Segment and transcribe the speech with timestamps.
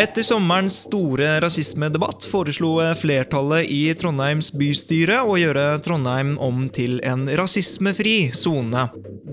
[0.00, 7.26] Etter sommerens store rasismedebatt foreslo flertallet i Trondheims bystyre å gjøre Trondheim om til en
[7.36, 8.86] rasismefri sone.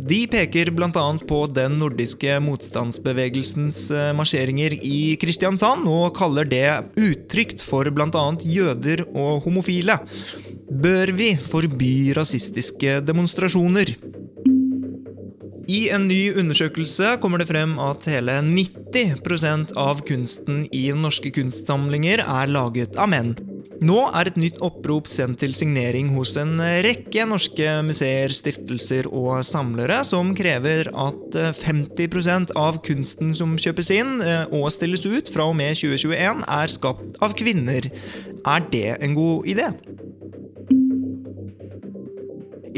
[0.09, 1.05] De peker bl.a.
[1.31, 6.67] på den nordiske motstandsbevegelsens eh, marsjeringer i Kristiansand, og kaller det
[6.99, 8.25] utrygt for bl.a.
[8.43, 9.95] jøder og homofile.
[10.69, 13.95] Bør vi forby rasistiske demonstrasjoner?
[15.69, 22.23] I en ny undersøkelse kommer det frem at hele 90% av kunsten i norske kunstsamlinger
[22.23, 23.35] er laget av menn.
[23.85, 29.45] Nå er et nytt opprop sendt til signering hos en rekke norske museer, stiftelser og
[29.47, 35.47] samlere, som krever at 50% av kunsten som kjøpes inn eh, og stilles ut fra
[35.47, 37.91] og med 2021, er skapt av kvinner.
[38.41, 39.69] Er det en god idé?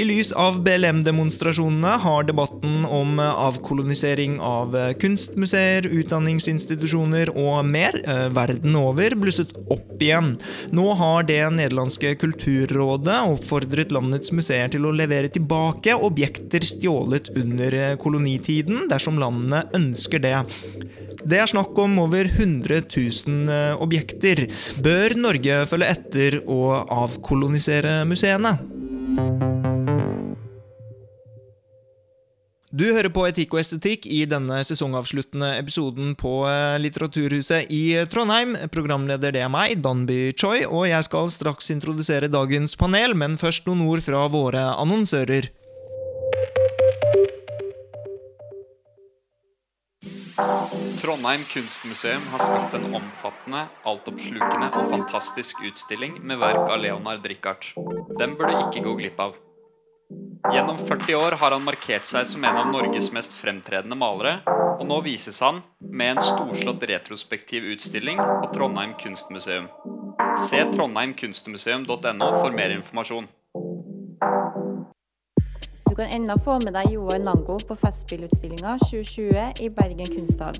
[0.01, 8.79] I lys av BLM-demonstrasjonene har debatten om avkolonisering av kunstmuseer, utdanningsinstitusjoner og mer eh, verden
[8.79, 10.31] over blusset opp igjen.
[10.73, 17.77] Nå har det nederlandske kulturrådet oppfordret landets museer til å levere tilbake objekter stjålet under
[18.01, 20.33] kolonitiden, dersom landene ønsker det.
[21.21, 24.47] Det er snakk om over 100 000 objekter.
[24.81, 28.57] Bør Norge følge etter og avkolonisere museene?
[32.81, 38.55] Du hører på Etikk og estetikk i denne sesongavsluttende episoden på eh, Litteraturhuset i Trondheim.
[38.73, 43.69] Programleder det er meg, Danby Choi, og jeg skal straks introdusere dagens panel, men først
[43.69, 45.51] noen ord fra våre annonsører.
[51.03, 57.69] Trondheim kunstmuseum har skapt en omfattende, altoppslukende og fantastisk utstilling med verk av Leonard Richard.
[58.17, 59.37] Den bør du ikke gå glipp av.
[60.53, 64.39] Gjennom 40 år har han markert seg som en av Norges mest fremtredende malere,
[64.81, 69.69] og nå vises han med en storslått retrospektiv utstilling på Trondheim kunstmuseum.
[70.49, 73.29] Se trondheimkunstmuseum.no for mer informasjon.
[75.89, 80.57] Du kan ennå få med deg Joar Nango på Festspillutstillinga 2020 i Bergen kunsthall.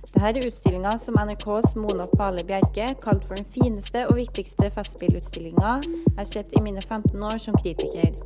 [0.00, 5.78] Dette er utstillinga som NRKs Mona Pale Bjerke kalte for den fineste og viktigste festspillutstillinga
[5.84, 8.16] jeg har sett i mine 15 år som kritiker.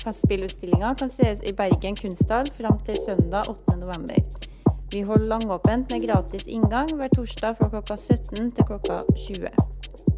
[0.00, 4.48] Festspillutstillinga kan sees i Bergen kunsthall fram til søndag 8.11.
[4.92, 10.11] Vi holder langåpent med gratis inngang hver torsdag fra klokka 17 til klokka 20.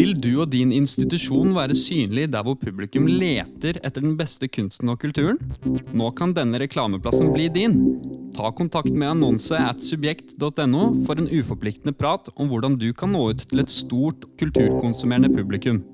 [0.00, 4.88] Vil du og din institusjon være synlig der hvor publikum leter etter den beste kunsten
[4.88, 5.36] og kulturen?
[5.92, 7.76] Nå kan denne reklameplassen bli din.
[8.32, 13.26] Ta kontakt med annonse at subjekt.no for en uforpliktende prat om hvordan du kan nå
[13.34, 15.84] ut til et stort kulturkonsumerende publikum.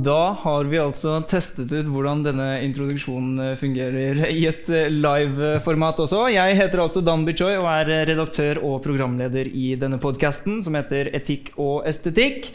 [0.00, 6.00] Da har vi altså testet ut hvordan denne introduksjonen eh, fungerer i et eh, live-format
[6.04, 6.22] også.
[6.32, 10.78] Jeg heter altså Dan Bichoy og er eh, redaktør og programleder i denne podkasten som
[10.78, 12.48] heter Etikk og estetikk.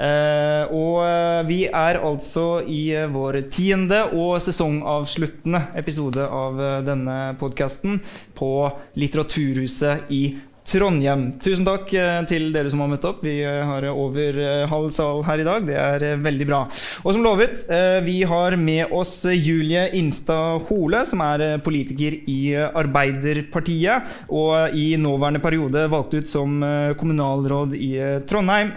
[0.00, 1.00] Og
[1.44, 7.98] vi er altså i vår tiende og sesongavsluttende episode av denne podkasten
[8.38, 8.52] på
[8.96, 10.22] Litteraturhuset i
[10.70, 11.24] Trondheim.
[11.42, 13.24] Tusen takk eh, til dere som har møtt opp.
[13.26, 15.66] Vi eh, har over eh, halv sal her i dag.
[15.66, 16.60] Det er veldig bra.
[17.02, 17.64] Og som lovet,
[18.04, 25.40] vi har med oss Julie Instad Hole, som er politiker i Arbeiderpartiet, og i nåværende
[25.42, 26.60] periode valgt ut som
[27.00, 27.90] kommunalråd i
[28.28, 28.72] Trondheim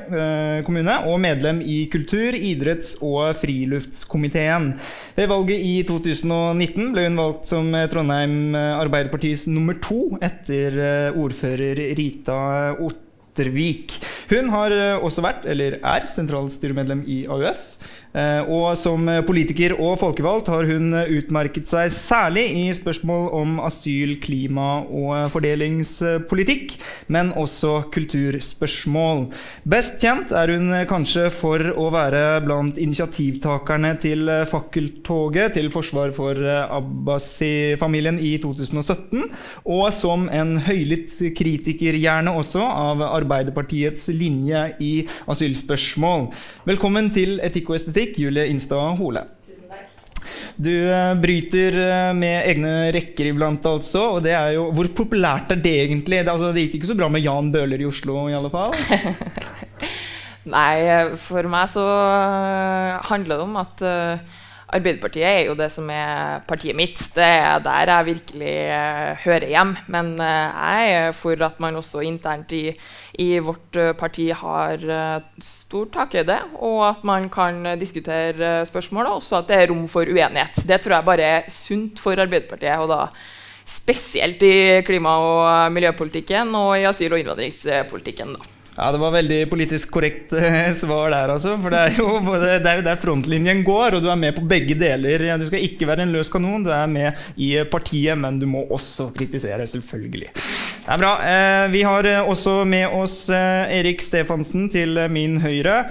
[0.66, 4.72] kommune, og medlem i kultur-, idretts- og friluftskomiteen.
[5.18, 10.80] Ved valget i 2019 ble hun valgt som Trondheim Arbeiderpartiets nummer to etter
[11.20, 13.96] ordfører Rita Ottervik.
[14.32, 17.78] Hun har eh, også vært, eller er, sentralstyremedlem i AUF.
[18.14, 24.20] Eh, og som politiker og folkevalgt har hun utmerket seg særlig i spørsmål om asyl,
[24.22, 26.76] klima og fordelingspolitikk,
[27.14, 29.26] men også kulturspørsmål.
[29.66, 36.38] Best kjent er hun kanskje for å være blant initiativtakerne til fakkeltoget til forsvar for
[36.64, 39.26] Abbasi-familien i 2017,
[39.66, 44.94] og som en høylytt kritiker gjerne også av Arbeiderpartiets linje i
[45.34, 46.30] asylspørsmål.
[46.70, 49.24] Velkommen til Etikk og estetikk, Julie Instad Hole.
[50.56, 54.04] Du eh, bryter eh, med egne rekker iblant, altså.
[54.18, 56.22] Og det er jo Hvor populært er det egentlig?
[56.22, 58.74] Det, altså, det gikk ikke så bra med Jan Bøhler i Oslo, i alle fall?
[60.54, 60.76] Nei,
[61.24, 61.84] for meg så
[63.08, 64.40] handler det om at uh,
[64.74, 66.98] Arbeiderpartiet er jo det som er partiet mitt.
[67.16, 69.76] Det er der jeg virkelig uh, hører hjem.
[69.94, 72.64] Men uh, jeg er for at man også internt i,
[73.22, 74.88] i vårt uh, parti har
[75.44, 80.10] stor takhøyde, og at man kan diskutere spørsmål, og også at det er rom for
[80.10, 80.64] uenighet.
[80.68, 82.78] Det tror jeg bare er sunt for Arbeiderpartiet.
[82.80, 83.08] og da
[83.64, 88.36] Spesielt i klima- og miljøpolitikken og i asyl- og innvandringspolitikken.
[88.36, 88.53] da.
[88.74, 91.54] Ja, Det var veldig politisk korrekt eh, svar der, altså.
[91.62, 94.46] For det er jo både, det er der frontlinjen går, og du er med på
[94.50, 95.28] begge deler.
[95.38, 98.66] Du skal ikke være en løs kanon, du er med i partiet, men du må
[98.74, 100.32] også kritisere, selvfølgelig.
[100.34, 101.14] Det er bra.
[101.22, 105.84] Eh, vi har eh, også med oss Erik Stefansen til min høyre.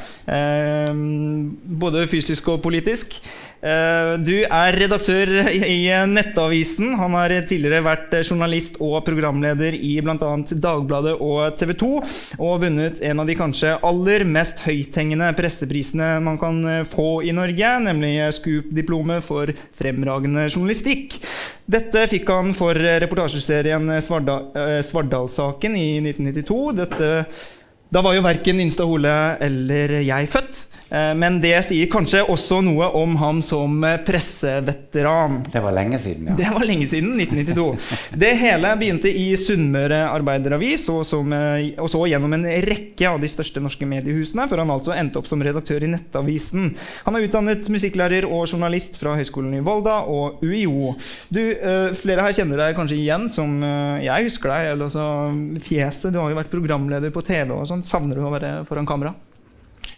[1.83, 3.21] Både fysisk og politisk.
[3.63, 6.97] Eh, du er redaktør i Nettavisen.
[6.99, 10.17] Han har tidligere vært journalist og programleder i bl.a.
[10.51, 11.91] Dagbladet og TV 2.
[12.43, 17.35] Og vunnet en av de kanskje aller mest høythengende presseprisene man kan eh, få i
[17.37, 21.21] Norge, nemlig Scoop-diplomet for fremragende journalistikk.
[21.71, 26.59] Dette fikk han for reportasjeserien Svardalssaken Svardal-saken i 1992.
[26.83, 27.11] Dette,
[27.95, 29.15] da var jo verken Insta Hole
[29.47, 30.67] eller jeg født.
[30.93, 35.39] Eh, men det sier kanskje også noe om han som eh, presseveteran.
[35.53, 36.37] Det var lenge siden, ja.
[36.37, 38.19] Det var lenge siden, 1992.
[38.21, 43.23] Det hele begynte i Sunnmøre Arbeideravis, og, som, eh, og, så gjennom en rekke av
[43.23, 46.75] de største norske mediehusene, før han altså endte opp som redaktør i Nettavisen.
[47.07, 50.93] Han er utdannet musikklærer og journalist fra Høgskolen i Volda og UiO.
[51.33, 51.41] Du,
[51.97, 53.61] flere her kjenner deg kanskje igjen som
[54.03, 56.13] jeg husker deg, eller altså fjeset.
[56.13, 57.85] Du har jo vært programleder på TV og sånn.
[57.87, 59.15] Savner du å være foran kamera?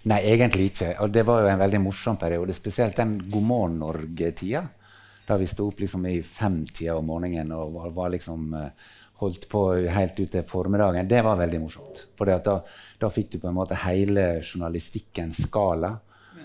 [0.05, 0.91] Nei, egentlig ikke.
[1.01, 2.53] Og det var jo en veldig morsom periode.
[2.57, 4.67] Spesielt den God morgen Norge-tida.
[5.25, 8.67] Da vi sto opp liksom i femtida om morgenen og var, var liksom uh,
[9.23, 9.63] holdt på
[9.95, 11.09] helt ut til formiddagen.
[11.09, 12.05] Det var veldig morsomt.
[12.19, 12.59] For da,
[13.01, 15.95] da, fikk du på en måte hele journalistikkens skala.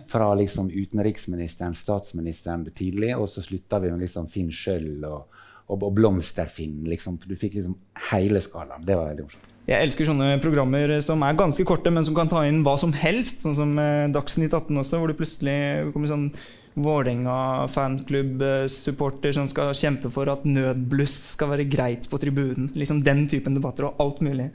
[0.10, 5.84] Fra liksom utenriksministeren, statsministeren tidlig, og så slutta vi med liksom Finn Schjøll og, og,
[5.84, 6.80] og Blomsterfinn.
[6.88, 7.20] Liksom.
[7.28, 7.76] Du fikk liksom
[8.14, 8.88] hele skalaen.
[8.88, 9.56] Det var veldig morsomt.
[9.70, 12.94] Jeg elsker sånne programmer som er ganske korte, men som kan ta inn hva som
[12.98, 13.44] helst.
[13.46, 15.58] Sånn som eh, Dagsnytt 18 også, hvor det plutselig
[15.94, 16.32] kommer sånn
[16.80, 22.70] Vålerenga-fanklubb-supporter som skal kjempe for at nødbluss skal være greit på tribunen.
[22.78, 24.48] Liksom Den typen debatter og alt mulig.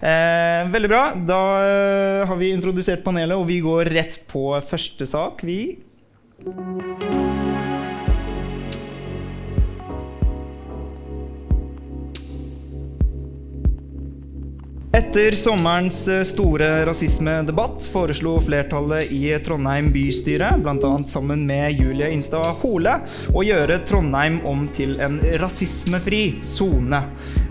[0.00, 1.14] Eh, veldig bra.
[1.14, 5.42] Da eh, har vi introdusert panelet, og vi går rett på første sak.
[5.46, 5.78] Vi
[14.96, 20.92] Etter sommerens eh, store rasismedebatt foreslo flertallet i Trondheim bystyre, bl.a.
[21.04, 22.94] sammen med Julie Instad Hole,
[23.36, 27.02] å gjøre Trondheim om til en rasismefri sone.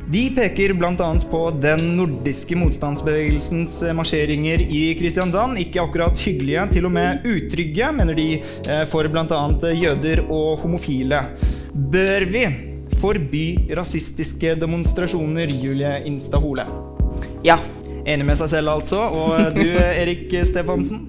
[0.10, 1.12] De peker bl.a.
[1.30, 5.62] på den nordiske motstandsbevegelsens eh, marsjeringer i Kristiansand.
[5.62, 9.46] Ikke akkurat hyggelige, til og med utrygge, mener de, eh, for bl.a.
[9.70, 11.22] jøder og homofile.
[11.94, 12.48] Bør vi
[13.06, 13.48] forby
[13.78, 16.95] rasistiske demonstrasjoner, Julie Instad Hole?
[17.46, 17.60] Ja.
[18.06, 19.04] Enig med seg selv, altså.
[19.14, 19.62] Og du,
[20.02, 21.04] Erik Stefansen?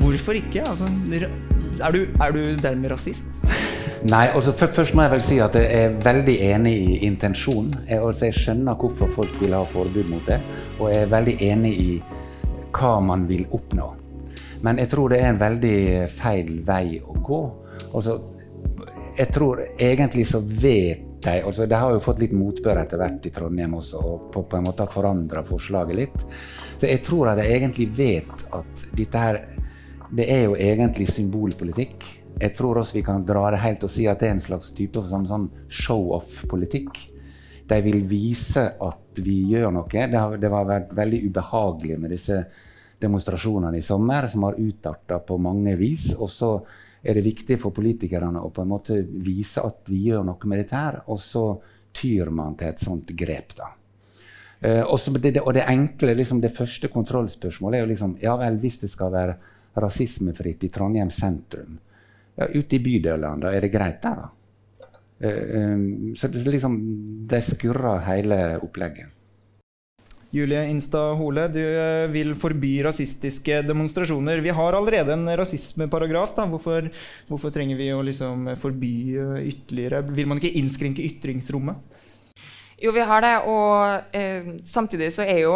[0.00, 0.62] Hvorfor ikke?
[0.64, 0.88] Altså,
[1.82, 3.28] er, du, er du dermed rasist?
[4.12, 7.74] Nei, altså Først må jeg vel si at jeg er veldig enig i intensjonen.
[7.88, 10.40] Jeg, altså, jeg skjønner hvorfor folk vil ha forbud mot det,
[10.80, 11.90] og jeg er veldig enig i
[12.72, 13.92] hva man vil oppnå.
[14.64, 15.78] Men jeg tror det er en veldig
[16.16, 17.44] feil vei å gå.
[17.92, 18.18] Altså,
[19.18, 23.26] jeg tror egentlig så vet de, altså, de har jo fått litt motbør etter hvert
[23.28, 26.24] i Trondheim også, og på, på en måte har forandra forslaget litt.
[26.80, 29.44] Så jeg tror at de egentlig vet at dette her
[30.12, 32.04] Det er jo egentlig symbolpolitikk.
[32.36, 34.68] Jeg tror også vi kan dra det helt og si at det er en slags
[34.76, 37.00] type sånn, sånn show-off-politikk.
[37.70, 39.88] De vil vise at vi gjør noe.
[39.88, 42.42] Det har, det har vært veldig ubehagelig med disse
[43.00, 46.10] demonstrasjonene i sommer, som har utarta på mange vis.
[46.18, 46.52] Og så
[47.02, 50.62] er det viktig for politikerne å på en måte vise at vi gjør noe med
[50.62, 51.00] dette her.
[51.10, 51.46] Og så
[51.92, 53.72] tyr man til et sånt grep, da.
[54.62, 58.78] Uh, det, og det enkle, liksom det første kontrollspørsmålet er jo liksom Ja vel, hvis
[58.78, 59.34] det skal være
[59.82, 61.80] rasismefritt i Trondheim sentrum,
[62.38, 64.30] ja, ute i bydelene, er det greit der, da?
[65.22, 66.78] Eh, um, så det, liksom,
[67.26, 69.10] de skurrer hele opplegget.
[70.32, 71.60] Julie Instad Hole, du
[72.14, 74.40] vil forby rasistiske demonstrasjoner.
[74.40, 76.32] Vi har allerede en rasismeparagraf.
[76.38, 76.46] Da.
[76.48, 76.88] Hvorfor,
[77.28, 78.94] hvorfor trenger vi å liksom forby
[79.44, 80.00] ytterligere?
[80.16, 81.76] Vil man ikke innskrenke ytringsrommet?
[82.82, 83.34] Jo, vi har det.
[83.44, 85.52] Og eh, samtidig så er jo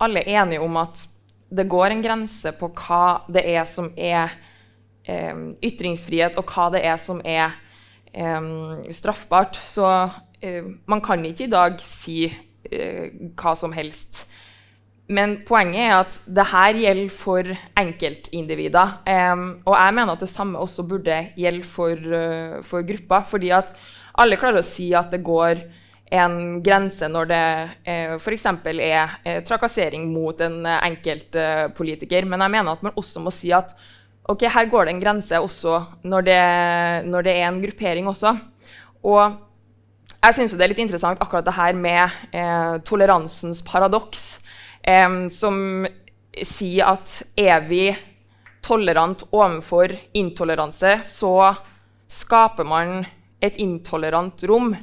[0.00, 1.00] alle enige om at
[1.50, 4.36] det går en grense på hva det er som er
[5.08, 5.32] eh,
[5.66, 7.56] ytringsfrihet, og hva det er som er
[8.12, 8.52] eh,
[8.94, 9.58] straffbart.
[9.64, 9.88] Så
[10.44, 14.24] eh, man kan ikke i dag si eh, hva som helst.
[15.10, 17.50] Men poenget er at det her gjelder for
[17.80, 19.00] enkeltindivider.
[19.10, 23.26] Um, og jeg mener at det samme også burde gjelde for, uh, for grupper.
[23.26, 23.74] fordi at
[24.20, 25.64] alle klarer å si at det går
[26.10, 27.44] en grense når det
[27.86, 28.46] uh, f.eks.
[28.46, 32.26] er uh, trakassering mot en uh, enkeltpolitiker.
[32.30, 33.74] Men jeg mener at man også må si at
[34.30, 36.42] ok, her går det en grense også når det,
[37.10, 38.36] når det er en gruppering også.
[39.02, 39.40] Og
[40.20, 44.24] jeg syns det er litt interessant akkurat det her med eh, toleransens paradoks,
[44.84, 45.86] eh, som
[46.44, 47.84] sier at er vi
[48.64, 51.54] tolerant overfor intoleranse, så
[52.10, 53.00] skaper man
[53.40, 54.74] et intolerant rom.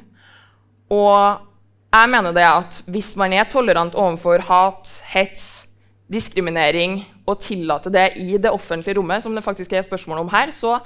[0.90, 1.46] Og
[1.94, 5.64] jeg mener det at hvis man er tolerant overfor hat, hets,
[6.08, 10.50] diskriminering og tillater det i det offentlige rommet, som det faktisk er spørsmål om her,
[10.50, 10.78] så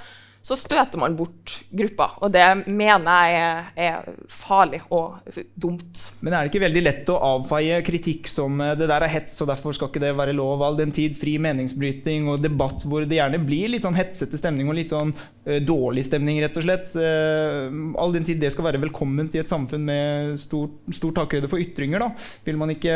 [0.43, 2.09] så støter man bort gruppa.
[2.19, 5.21] Og det mener jeg er, farlig og
[5.55, 6.01] dumt.
[6.19, 9.37] Men er det ikke veldig lett å avfeie kritikk som eh, det der er hets,
[9.39, 10.65] og derfor skal ikke det være lov?
[10.65, 14.67] All den tid fri meningsbryting og debatt hvor det gjerne blir litt sånn hetsete stemning
[14.67, 16.91] og litt sånn uh, dårlig stemning, rett og slett.
[16.91, 21.47] Uh, all den tid det skal være velkomment i et samfunn med stor, stor takhøyde
[21.51, 22.11] for ytringer, da.
[22.43, 22.91] Vil man ikke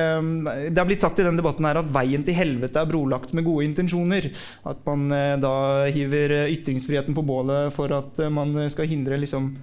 [0.68, 3.48] Det har blitt sagt i den debatten her at veien til helvete er brolagt med
[3.48, 4.30] gode intensjoner.
[4.68, 5.56] At man uh, da
[5.96, 9.54] hiver ytringsfriheten på bålet målet for at eh, man skal hindre liksom,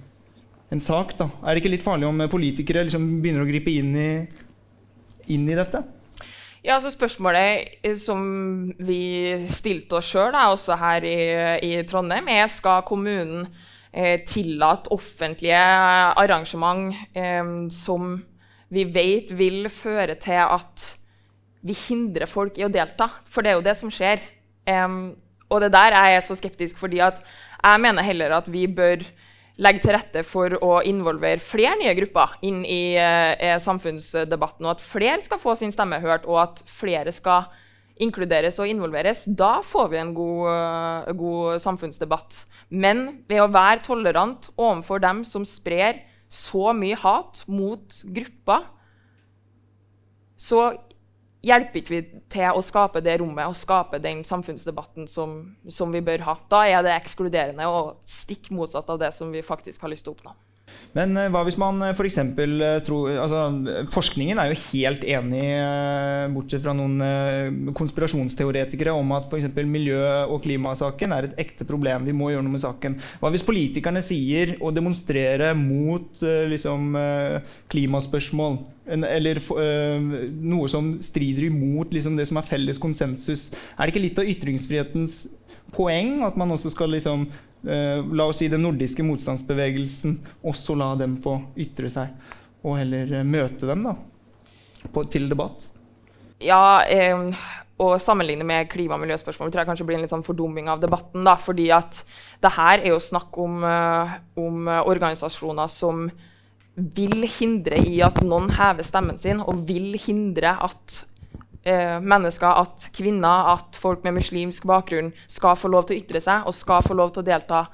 [0.71, 1.17] en sak.
[1.19, 1.29] Da.
[1.43, 4.09] Er det ikke litt farlig om politikere liksom begynner å gripe inn i,
[5.35, 5.83] inn i dette?
[6.65, 8.23] Ja, altså Spørsmålet eh, som
[8.81, 11.17] vi stilte oss sjøl, også her i,
[11.61, 13.45] i, Trondheim, er skal kommunen
[13.91, 15.59] eh, tillate offentlige
[16.17, 18.15] arrangement eh, som
[18.73, 20.87] vi vet vil føre til at
[21.65, 23.11] vi hindrer folk i å delta.
[23.29, 24.25] For det er jo det som skjer.
[24.65, 24.89] Eh,
[25.45, 27.21] og det der er jeg så skeptisk fordi at
[27.65, 29.03] jeg mener heller at vi bør
[29.65, 34.83] legge til rette for å involvere flere nye grupper inn i eh, samfunnsdebatten, og at
[34.83, 37.47] flere skal få sin stemme hørt, og at flere skal
[38.03, 39.23] inkluderes og involveres.
[39.25, 42.41] Da får vi en god, uh, god samfunnsdebatt.
[42.69, 48.65] Men ved å være tolerant overfor dem som sprer så mye hat mot grupper,
[50.35, 50.73] så
[51.45, 52.01] hjelper ikke vi
[52.33, 55.37] til å skape det rommet og skape den samfunnsdebatten som,
[55.67, 56.37] som, vi bør ha.
[56.51, 60.15] Da er det ekskluderende og stikk motsatt av det som vi faktisk har lyst til
[60.15, 60.35] å oppnå.
[60.95, 62.17] Men uh, hva hvis man eh, f.eks.
[62.21, 63.41] Eh, tror altså,
[63.91, 65.43] Forskningen er jo helt enig,
[66.35, 69.49] bortsett fra noen konspirasjonsteoretikere, om at f.eks.
[69.67, 72.07] miljø- og klimasaken er et ekte problem.
[72.07, 72.97] Vi må gjøre noe med saken.
[73.21, 76.95] Hva hvis politikerne sier å demonstrere mot liksom,
[77.71, 78.63] klimaspørsmål?
[78.85, 79.39] eller
[80.45, 83.47] noe som strider imot liksom, det som er felles konsensus.
[83.73, 85.15] Er det ikke litt av ytringsfrihetens
[85.75, 90.91] poeng at man også skal liksom, eh, La oss si den nordiske motstandsbevegelsen også la
[90.99, 92.11] dem få ytre seg,
[92.65, 93.95] og heller eh, møte dem da,
[94.93, 95.69] på, til debatt?
[96.43, 97.25] Ja, eh,
[97.81, 100.83] å sammenligne med klima- og miljøspørsmål tror jeg kanskje blir en litt sånn fordumming av
[100.83, 101.23] debatten.
[101.27, 102.03] da, fordi at
[102.43, 106.05] det her er jo snakk om, uh, om organisasjoner som
[106.75, 111.03] vil hindre i at noen hever stemmen sin, og vil hindre at
[111.65, 116.21] eh, mennesker, at kvinner, at folk med muslimsk bakgrunn skal få lov til å ytre
[116.23, 117.65] seg og skal få lov til å delta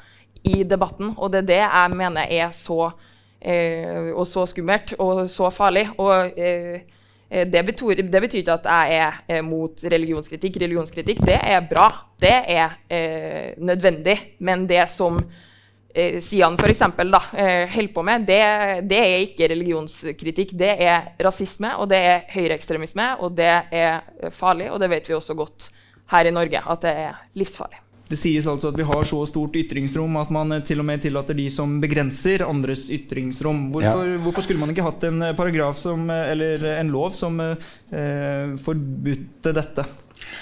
[0.47, 1.13] i debatten.
[1.17, 2.91] Og det er det jeg mener er så,
[3.41, 5.89] eh, så skummelt og så farlig.
[5.97, 6.81] Og eh,
[7.31, 10.57] eh det, betyr, det, betyr, ikke at jeg er eh, mot religionskritikk.
[10.61, 11.91] Religionskritikk det er bra.
[12.19, 14.17] Det er eh, nødvendig.
[14.39, 15.21] Men det som
[16.21, 18.41] Sian for eksempel, da, eh, holder på med, det,
[18.89, 20.55] det, er ikke religionskritikk.
[20.57, 24.71] Det er rasisme, og det er høyreekstremisme, og det er farlig.
[24.71, 25.69] Og det vet vi også godt
[26.11, 27.81] her i Norge, at det er livsfarlig.
[28.11, 31.03] Det sies altså at vi har så stort ytringsrom at man eh, til og med
[31.05, 33.69] tillater de som begrenser andres ytringsrom.
[33.71, 34.19] Hvorfor, ja.
[34.25, 38.55] hvorfor skulle man ikke hatt en eh, paragraf som, eh, eller en lov som eh,
[38.59, 39.87] forbudte dette?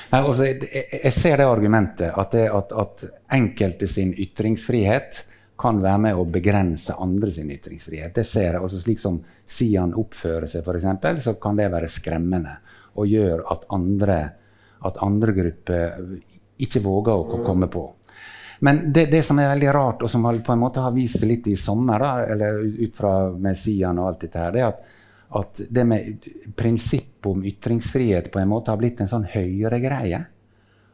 [0.10, 0.66] Nei, altså, jeg,
[0.98, 3.06] jeg, ser det argumentet at, det, at, at
[3.38, 5.24] enkelte sin ytringsfrihet
[5.60, 8.14] kan være med å begrense andre sin ytringsfrihet.
[8.16, 12.56] Det ser jeg, Også Slik som Sian oppfører seg, eksempel, så kan det være skremmende
[12.96, 14.20] og gjøre at andre,
[14.88, 16.04] at andre grupper
[16.60, 17.86] ikke våger å komme på.
[18.60, 21.30] Men det, det, som er veldig rart, og som på en måte har vist seg
[21.32, 24.74] litt i sommer, da, eller ut fra med Sian og alt dette her, det er
[24.74, 24.98] at,
[25.40, 26.28] at det med
[26.60, 30.26] prinsippet om ytringsfrihet på en måte har blitt en sånn høyregreie.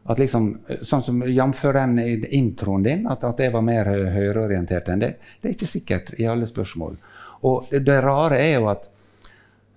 [0.05, 0.51] At liksom,
[0.85, 1.61] sånn som Jf.
[1.73, 1.97] den
[2.29, 5.15] introen din, at, at jeg var mer høyreorientert enn det.
[5.41, 6.99] Det er ikke sikkert i alle spørsmål.
[7.49, 8.85] Og det rare er jo at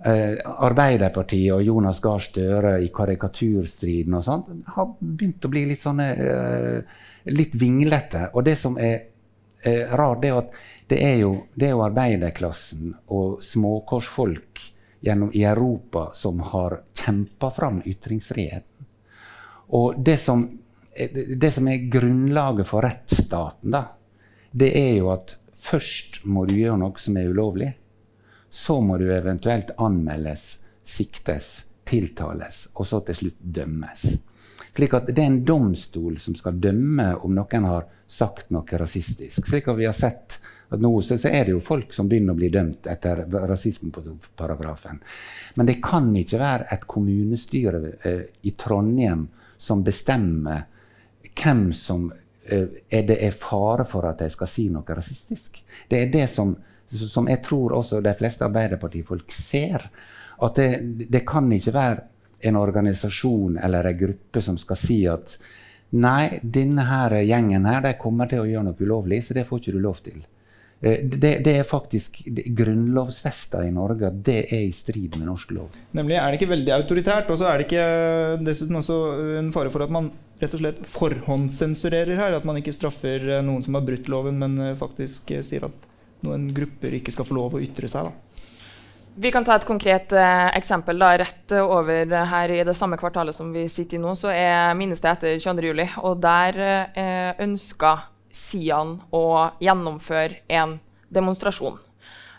[0.05, 0.37] eh,
[0.69, 6.09] Arbeiderpartiet og Jonas Gahr Støre i karikaturstriden og sånt, har begynt å bli litt sånne
[6.15, 6.99] eh,
[7.33, 8.29] litt vinglete.
[8.35, 8.99] Og det som er
[9.63, 10.59] eh, rart, det er at
[10.89, 14.63] det er jo, det er jo arbeiderklassen og småkorsfolk
[15.05, 18.88] gjennom i Europa som har kjempa fram ytringsfriheten.
[19.69, 20.47] Og det som,
[21.37, 23.85] det som, er grunnlaget for rettsstaten, da,
[24.51, 27.73] det er jo at først må du gjøre noe som er ulovlig.
[28.49, 30.57] Så må du eventuelt anmeldes,
[30.89, 34.07] siktes, tiltales, og så til slutt dømmes.
[34.79, 39.45] Slik at det er en domstol som skal dømme om noen har sagt noe rasistisk.
[39.45, 42.39] Slik at vi har sett at nå så, er det jo folk som begynner å
[42.39, 45.01] bli dømt etter rasismeparagrafen.
[45.57, 49.27] Men det kan ikke være et kommunestyre eh, i Trondheim
[49.59, 50.67] som bestemmer
[51.39, 52.09] hvem som
[52.45, 55.63] eh, er det er fare for at de skal si noe rasistisk.
[55.89, 56.55] Det er det som,
[56.89, 59.89] som jeg tror også de fleste Arbeiderpartifolk ser.
[60.39, 60.71] At det,
[61.11, 62.07] det kan ikke være
[62.49, 65.35] en organisasjon eller en gruppe som skal si at
[65.91, 69.63] nei, denne her gjengen her, de kommer til å gjøre noe ulovlig, så det får
[69.63, 70.21] ikke du lov til.
[70.81, 75.53] Eh, det, det, er faktisk grunnlovfesta i Norge at det er i strid med norsk
[75.57, 75.75] lov.
[75.99, 78.99] Nemlig er det ikke veldig autoritært, og så er det ikke dessuten også
[79.41, 82.37] en fare for at man rett og slett forhåndssensurerer her.
[82.39, 85.89] At man ikke straffer eh, noen som har brutt loven, men eh, faktisk sier at
[86.27, 88.11] noen grupper ikke skal få lov å ytre seg.
[88.11, 88.45] da.
[89.19, 91.01] Vi kan ta et konkret eh, eksempel.
[91.03, 91.17] Da.
[91.19, 95.03] Rett over her i det samme kvartalet som vi sitter i nå, så er minnes
[95.03, 95.99] det etter 22.07.
[96.07, 97.97] Og der eh, ønska
[98.35, 99.25] Sian å
[99.63, 100.79] gjennomføre en
[101.15, 101.79] demonstrasjon.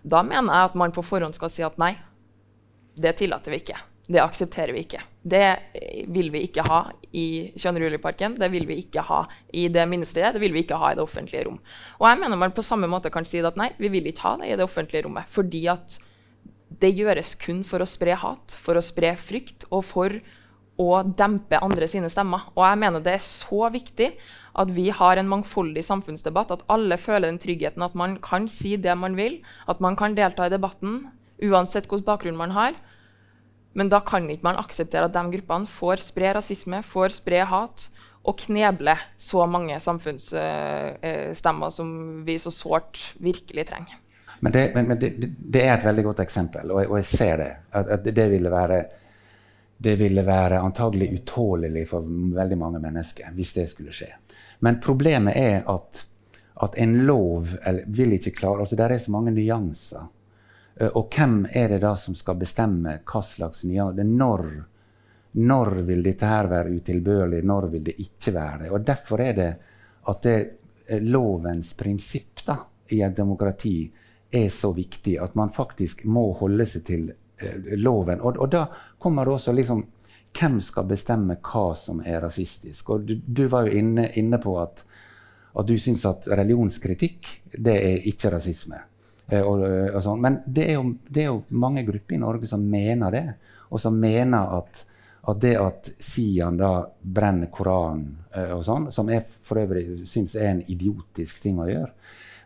[0.04, 1.96] Da mener jeg at man på forhånd skal si at nei,
[3.00, 3.78] det tillater vi ikke.
[4.10, 5.04] Det aksepterer vi ikke.
[5.22, 5.46] Det
[6.10, 6.80] vil vi ikke ha
[7.14, 8.40] i 22.07-parken.
[8.42, 9.20] Det vil vi ikke ha
[9.54, 10.34] i det minnestedet.
[10.34, 11.60] Det vil vi ikke ha i det offentlige rom.
[12.00, 14.34] Og jeg mener man på samme måte kan si at nei, vi vil ikke ha
[14.42, 15.30] det i det offentlige rommet.
[15.30, 16.00] Fordi at
[16.82, 20.18] det gjøres kun for å spre hat, for å spre frykt og for
[20.80, 22.48] å dempe andre sine stemmer.
[22.56, 24.14] Og jeg mener det er så viktig
[24.60, 28.76] at vi har en mangfoldig samfunnsdebatt, at alle føler den tryggheten at man kan si
[28.80, 31.08] det man vil, at man kan delta i debatten
[31.44, 32.78] uansett hvilken bakgrunn man har.
[33.78, 37.90] Men da kan ikke man akseptere at de gruppene får spre rasisme, får spre hat
[38.28, 41.90] og kneble så mange samfunnsstemmer som
[42.28, 44.00] vi så sårt virkelig trenger.
[44.40, 47.08] Men, det, men, men det, det, er et veldig godt eksempel, og jeg, og jeg
[47.10, 47.50] ser det.
[47.76, 48.84] At, at det, ville være,
[49.80, 54.10] det ville være antagelig utålelig for veldig mange mennesker hvis det skulle skje.
[54.60, 56.02] Men problemet er at,
[56.66, 57.54] at en lov
[57.88, 60.10] vil ikke klare altså Det er så mange nyanser.
[60.92, 64.46] Og hvem er det da som skal bestemme hva slags nyanser når,
[65.40, 68.72] når vil dette her være utilbørlig, når vil det ikke være det?
[68.76, 69.50] Og Derfor er det
[70.12, 70.38] at det
[70.90, 72.58] er lovens prinsipp da,
[72.90, 73.92] i et demokrati
[74.32, 78.22] er så viktig at man faktisk må holde seg til eh, loven.
[78.22, 78.66] Og, og, da
[79.00, 79.86] kommer det også liksom
[80.40, 82.92] Hvem skal bestemme hva som er rasistisk?
[82.94, 84.84] Og du, du var jo inne, inne på at,
[85.56, 88.78] at, du syns at religionskritikk det er ikke rasisme.
[89.26, 90.22] Eh, og, og sånn.
[90.22, 93.24] Men det er, jo, det er, jo, mange grupper i Norge som mener det.
[93.74, 94.84] Og som mener at,
[95.34, 100.38] at det at Sian da brenner Koranen eh, og sånn, som jeg for øvrig syns
[100.38, 101.90] er en idiotisk ting å gjøre,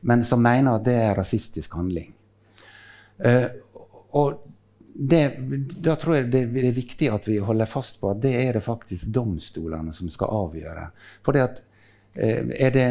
[0.07, 2.13] men som mener at det er rasistisk handling.
[3.23, 3.45] Uh,
[4.17, 4.52] og
[4.93, 5.23] det,
[5.81, 8.63] da tror jeg det, er viktig at vi holder fast på at det er det
[8.65, 10.87] faktisk domstolene som skal avgjøre.
[11.25, 11.61] For at,
[12.17, 12.87] uh, er det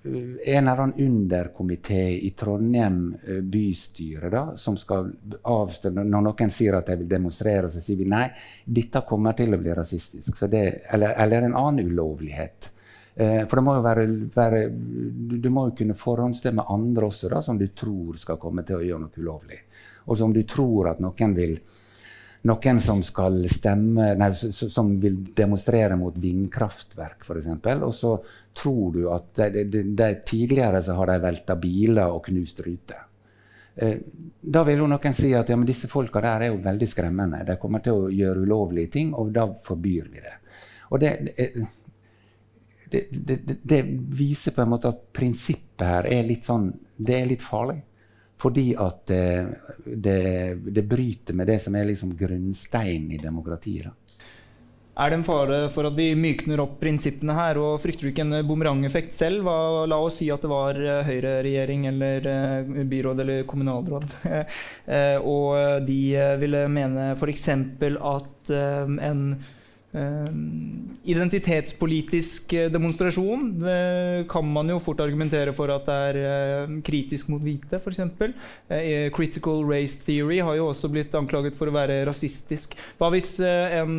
[0.00, 5.10] en eller annen underkomité i Trondheim uh, bystyre da, som skal
[5.42, 8.26] avstemme Når noen sier at de vil demonstrere, så sier vi nei,
[8.64, 10.44] dette kommer til å bli rasistisk.
[10.48, 12.72] Det, eller, eller en annen ulovlighet.
[13.20, 17.66] Eh, for må være, være, du må jo kunne forhåndsstemme andre også, da, som du
[17.76, 19.58] tror skal komme til å gjøre noe ulovlig.
[20.06, 21.58] Og som du tror at noen vil
[22.48, 27.50] noen som skal stemme, nei, som vil demonstrere mot vindkraftverk, f.eks.
[27.84, 28.14] Og så
[28.56, 33.02] tror du at de, de, de, tidligere så har de velta biler og knust ruter.
[33.76, 33.98] Eh,
[34.40, 37.44] da vil jo noen si at ja, disse folka der er jo veldig skremmende.
[37.46, 40.36] De kommer til å gjøre ulovlige ting, og da forbyr vi det.
[40.90, 41.12] Og det,
[42.90, 43.82] det, det, det,
[44.16, 47.78] viser på en måte at prinsippet her er litt sånn Det er litt farlig.
[48.40, 53.90] Fordi at det, bryter med det som er liksom grunnsteinen i demokratiet.
[53.90, 54.10] Da.
[55.00, 57.56] Er det en fare for at vi mykner opp prinsippene her?
[57.62, 59.46] Og frykter du ikke en bumerangeffekt selv?
[59.46, 64.08] Hva, la oss si at det var eh, høyreregjering eller eh, byråd eller kommunalråd.
[64.90, 65.98] Eh, og de
[66.40, 67.44] ville mene f.eks.
[67.50, 69.20] at en
[69.90, 77.30] identitetspolitisk eh, demonstrasjon det kan man jo fort argumentere for at det er eh, kritisk
[77.32, 77.98] mot hvite, f.eks.
[78.70, 82.76] Eh, critical race theory har jo også blitt anklaget for å være rasistisk.
[83.00, 83.98] Hva hvis en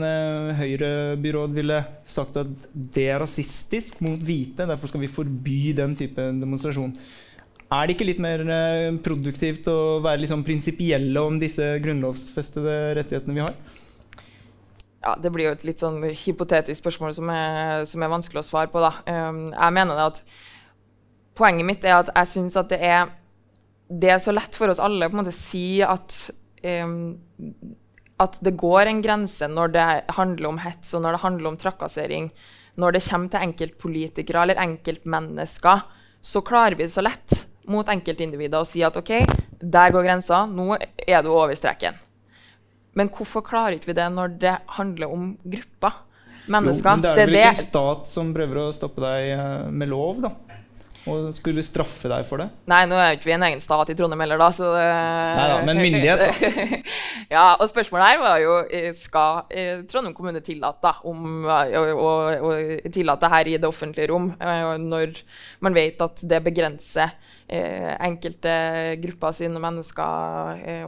[0.56, 6.21] høyrebyråd ville sagt at det er rasistisk mot hvite, derfor skal vi forby den type
[6.39, 6.95] demonstrasjon?
[7.71, 8.39] Er det ikke litt mer
[9.04, 13.56] produktivt å være sånn prinsipielle om disse grunnlovsfestede rettighetene vi har?
[15.02, 18.48] Ja, Det blir jo et litt sånn hypotetisk spørsmål som er, som er vanskelig å
[18.48, 18.82] svare på.
[18.84, 18.94] da.
[19.10, 20.24] Um, jeg mener det at
[21.32, 23.08] Poenget mitt er at jeg syns at det er,
[23.88, 26.18] det er så lett for oss alle å si at,
[26.84, 27.16] um,
[28.20, 29.86] at det går en grense når det
[30.18, 32.28] handler om hets og når det handler om trakassering.
[32.76, 35.88] Når det kommer til enkeltpolitikere eller enkeltmennesker,
[36.22, 37.40] så klarer vi det så lett
[37.72, 39.16] mot enkeltindivider å si at OK,
[39.62, 41.96] der går grensa, nå er du over streken.
[42.97, 46.01] Men hvorfor klarer ikke vi det når det handler om grupper?
[46.51, 46.89] Mennesker.
[46.89, 49.91] Jo, men det er vel ikke en stat som prøver å stoppe deg eh, med
[49.91, 50.32] lov, da?
[51.10, 52.47] Og skulle straffe deg for det?
[52.69, 54.49] Nei, nå er jo ikke vi en egen stat i Trondheim heller, da.
[54.54, 54.84] Så det...
[55.38, 56.82] Nei da, men myndighet, da.
[57.36, 58.58] ja, og spørsmålet her var jo
[58.97, 62.12] skal eh, Trondheim kommune tillate om, å, å,
[62.51, 62.54] å
[62.93, 65.23] tillate her i det offentlige rom, eh, når
[65.65, 67.15] man vet at det begrenser
[67.52, 68.54] eh, enkelte
[69.02, 70.86] grupper sine mennesker eh,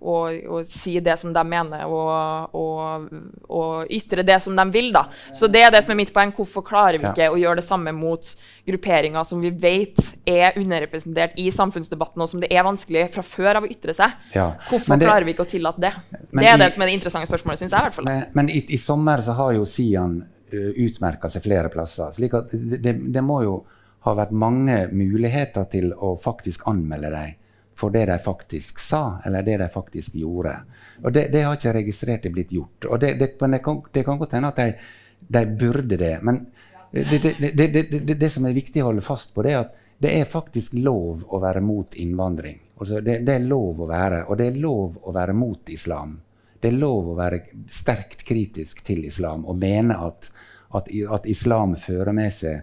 [0.00, 3.08] og, og, si det som de mener, og, og,
[3.48, 4.92] og, ytre det som de vil.
[4.94, 5.04] da.
[5.36, 6.32] Så det er det som er mitt poeng.
[6.36, 7.32] Hvorfor klarer vi ikke ja.
[7.32, 8.32] å gjøre det samme mot
[8.68, 13.60] grupperinger som vi vet er underrepresentert i samfunnsdebatten, og som det er vanskelig fra før
[13.60, 14.16] av å ytre seg?
[14.36, 14.52] Ja.
[14.70, 15.94] Hvorfor det, klarer vi ikke å tillate det?
[16.32, 17.78] Det er i, det som er det interessante spørsmålet, syns jeg.
[17.78, 18.08] i hvert fall.
[18.08, 22.14] Men, men i, i, sommer så har jo Sian uh, utmerka seg flere plasser.
[22.16, 23.60] slik at det, det, det må jo
[24.02, 27.38] har vært mange muligheter til å faktisk anmelde dem
[27.82, 30.56] for det de faktisk sa, eller det de faktisk gjorde.
[31.02, 32.84] Og Det, det har ikke registrert er blitt gjort.
[32.84, 34.74] Og Det, det, det kan, kan, godt hende at de,
[35.18, 36.18] de, burde det.
[36.22, 36.46] Men
[36.92, 41.24] det, som er viktig å holde fast på, det er at det er faktisk lov
[41.26, 42.60] å være mot innvandring.
[42.78, 46.16] Altså det, er lov å være, og det er lov å være mot islam.
[46.60, 50.30] Det er lov å være sterkt kritisk til islam og mene at,
[50.74, 52.62] at, at islam fører med seg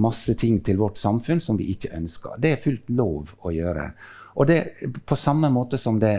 [0.00, 2.38] masse ting til vårt samfunn som vi ikke ønsker.
[2.38, 3.90] Det er fullt lov å gjøre.
[4.34, 4.58] Og det
[5.06, 6.16] på samme måte som det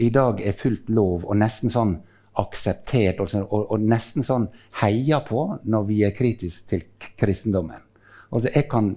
[0.00, 1.98] i dag er fullt lov og nesten sånn
[2.40, 4.48] akseptert og, og, og nesten sånn
[4.80, 6.84] heia på når vi er kritiske til
[7.20, 7.82] kristendommen.
[8.30, 8.94] Altså, jeg kan,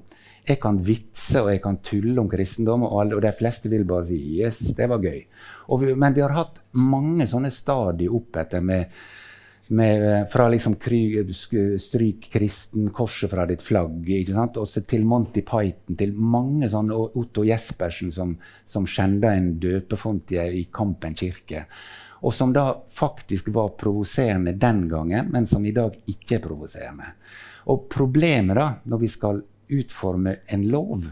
[0.48, 3.86] jeg kan vitse og jeg kan tulle om kristendom, og, alle, og de fleste vil
[3.90, 5.26] bare si 'yes, det var gøy'.
[5.80, 8.86] Vi, men vi har hatt mange sånne stadier opp etter med
[9.74, 10.76] med, eh, fra liksom
[11.80, 14.58] Stryk kristen, korset fra ditt flagg, ikke sant?
[14.58, 20.32] og til Monty Python, til mange sånne, og Otto Jespersen som, som skjenda en døpefont
[20.32, 21.66] i, i Kampen kirke.
[22.24, 27.10] Og som da faktisk var provoserende den gangen, men som i dag ikke er provoserende.
[27.74, 29.42] Og problemet da, når vi skal
[29.74, 31.10] utforme en lov,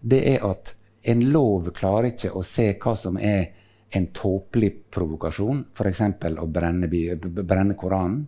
[0.00, 3.50] det er at en lov klarer ikke å se hva som er
[3.94, 6.00] en tåpelig provokasjon, f.eks.
[6.40, 8.24] å brenne, brenne, Koranen,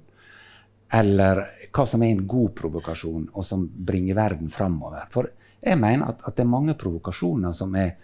[0.95, 1.43] eller
[1.75, 5.09] hva som er en god provokasjon, og som bringer verden framover.
[5.13, 7.97] For jeg mener at, at, det er mange provokasjoner som, er,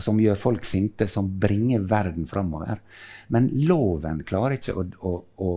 [0.00, 2.80] som, gjør folk sinte, som bringer verden framover.
[3.34, 5.12] Men loven klarer ikke å, å,
[5.44, 5.50] å,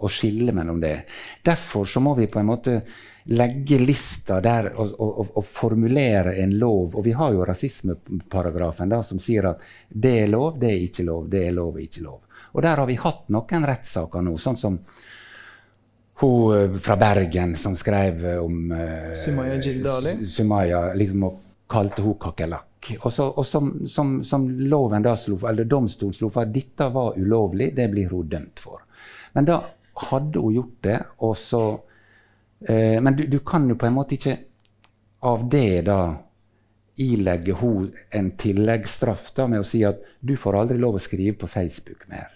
[0.00, 0.96] å skille mellom det.
[1.44, 2.78] Derfor så må vi på en måte
[3.26, 6.94] legge lista der og, og, og, formulere en lov.
[6.96, 11.06] Og vi har jo rasismeparagrafen da, som sier at det er lov, det er ikke
[11.06, 12.20] lov, det er lov ikke lov.
[12.54, 14.78] Og der har vi hatt noen rettssaker nå, sånn som
[16.22, 20.14] hun eh, fra Bergen som skrev om uh, Sumaya Jildali.
[20.26, 22.92] Sumaya liksom, og kalte hun kakerlakk.
[23.02, 27.18] Og, så, og som, som, som, loven da slo, eller domstolen slo at dette var
[27.18, 28.86] ulovlig, det blir hun dømt for.
[29.34, 29.58] Men da
[30.06, 31.62] hadde hun gjort det, og så
[32.60, 34.36] Eh, men du, du, kan jo på en måte ikke
[35.26, 36.00] av det da
[36.96, 41.36] ilegge hun en tilleggsstraff da, med å si at du får aldri lov å skrive
[41.42, 42.32] på Facebook mer.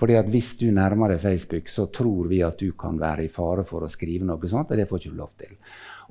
[0.00, 3.32] Fordi at Hvis du nærmer deg Facebook, så tror vi at du kan være i
[3.32, 4.70] fare for å skrive noe sånt.
[4.70, 5.56] og det får ikke du lov til.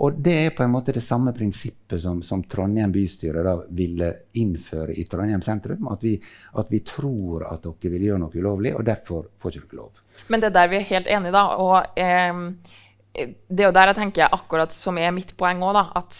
[0.05, 4.11] Og Det er på en måte det samme prinsippet som, som Trondheim bystyre da ville
[4.33, 5.87] innføre i Trondheim sentrum.
[5.89, 6.19] At vi,
[6.53, 10.03] at vi tror at dere vil gjøre noe ulovlig, og derfor får ikke lov.
[10.27, 11.47] Men det er der vi er helt enige, da.
[11.57, 11.97] og...
[11.97, 16.19] Eh, det er jo der jeg tenker akkurat som er mitt poeng òg, at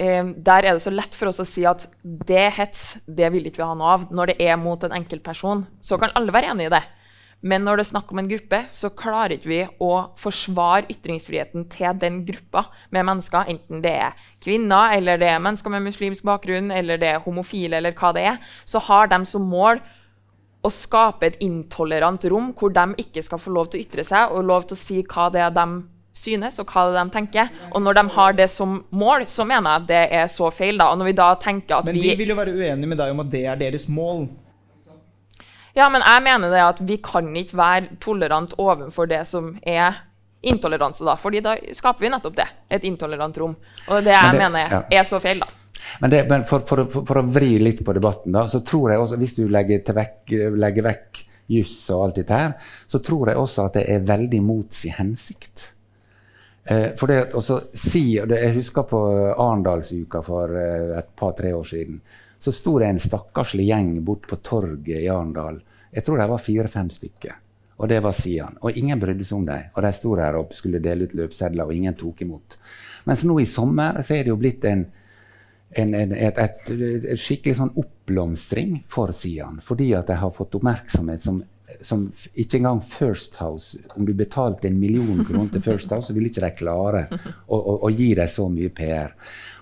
[0.00, 3.46] eh, der er det så lett for oss å si at det hets, det vil
[3.48, 4.08] ikke vi ha noe av.
[4.14, 6.82] Når det er mot en enkeltperson, så kan alle være enig i det.
[7.42, 11.64] Men når det er snakk om en gruppe, så klarer ikke vi å forsvare ytringsfriheten
[11.72, 16.22] til den gruppa med mennesker, enten det er kvinner, eller det er mennesker med muslimsk
[16.28, 18.38] bakgrunn, eller det er homofile, eller hva det er.
[18.62, 19.82] Så har de som mål
[20.62, 24.30] å skape et intolerant rom hvor de ikke skal få lov til å ytre seg
[24.30, 25.66] og lov til å si hva det er de
[26.12, 27.50] synes, og hva det de tenker.
[27.72, 30.78] Og når de har det som mål, så mener jeg det er så feil.
[30.78, 30.90] da.
[30.92, 33.24] Og når vi da tenker at Men vi vil jo være uenige med deg om
[33.24, 34.28] at det er deres mål.
[35.72, 40.02] Ja, men jeg mener det at vi kan ikke være tolerant overfor det som er
[40.42, 41.14] intoleranse, da.
[41.16, 42.48] fordi da skaper vi nettopp det.
[42.68, 43.56] Et intolerant rom.
[43.88, 44.80] Og det jeg det, mener ja.
[45.00, 45.48] er så feil, da.
[46.00, 48.92] Men, det, men for, for, for, for, å vri litt på debatten, da, så tror
[48.92, 51.22] jeg også, hvis du legger, vekk, legger vekk
[51.52, 52.52] juss og alt dette her,
[52.90, 55.72] så tror jeg også at det er veldig mot sin hensikt.
[56.64, 58.98] Eh, for det å si, Jeg husker på
[59.32, 62.00] Arendalsuka for eh, et par-tre år siden
[62.42, 65.60] så sto det en stakkarslig gjeng bort på torget i Arendal.
[65.94, 67.36] Jeg tror de var fire-fem stykker.
[67.76, 68.56] Og det var Sian.
[68.66, 69.68] Og ingen brydde seg om dem.
[69.76, 72.56] Og de sto der og skulle dele ut løpsedler, og ingen tok imot.
[73.06, 74.82] Mens nå i sommer så er det jo blitt en,
[75.70, 79.60] en, en et, et, et, skikkelig sånn oppblomstring for Sian.
[79.62, 81.38] Fordi at de har fått oppmerksomhet som
[81.80, 82.04] som
[82.34, 86.30] ikke engang First House Om du betalte en million kroner til First House, så ville
[86.30, 89.14] ikke de klare å, å, å gi deg så mye PR.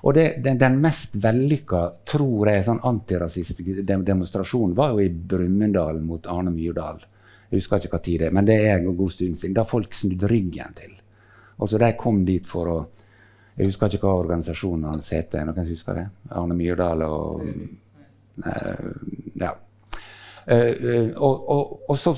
[0.02, 6.00] Og det, den, den, mest vellykka, tror jeg, sånn antirasistiske demonstrasjonen var jo i Brumunddal
[6.04, 7.02] mot Arne Myrdal.
[7.50, 9.56] Jeg husker ikke hva tid det er, men det er en god stund siden.
[9.58, 10.94] Da folk snudde ryggen til.
[11.58, 12.80] Altså, De kom dit for å
[13.60, 15.44] Jeg husker ikke hva organisasjonen hans heter.
[15.44, 16.04] Noen husker det?
[16.32, 17.42] Arne Myrdal og
[18.40, 18.60] nei,
[19.42, 19.50] Ja.
[20.50, 22.16] Uh, og, og, og, så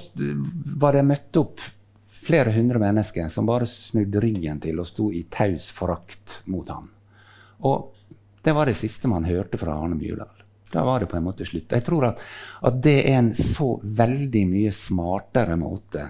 [0.81, 1.61] var det møtt opp
[2.23, 6.87] flere hundre mennesker som bare snudde ryggen til og sto i taus forakt mot ham.
[7.69, 7.91] Og
[8.43, 10.43] det var det siste man hørte fra Arne Myrdal.
[10.73, 11.75] Da var det på en måte slutt.
[11.75, 12.23] Jeg tror at,
[12.65, 16.07] at det er en så veldig mye smartere måte,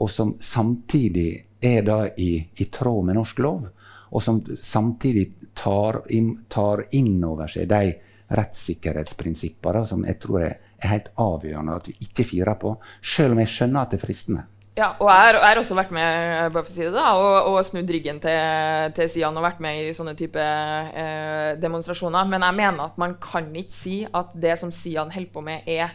[0.00, 1.28] og som samtidig
[1.60, 3.68] er da i, i tråd med norsk lov,
[4.10, 6.02] og som samtidig tar,
[6.50, 7.92] tar inn over seg de
[8.34, 13.42] rettssikkerhetsprinsippene som jeg tror er er helt avgjørende at vi ikke firer på, selv om
[13.42, 14.46] jeg skjønner at det er fristende.
[14.78, 17.58] Ja, og jeg har også vært med bare for å si det da, og, og
[17.66, 22.28] snudd ryggen til, til Sian og vært med i sånne type eh, demonstrasjoner.
[22.30, 25.66] Men jeg mener at man kan ikke si at det som Sian holder på med,
[25.68, 25.90] er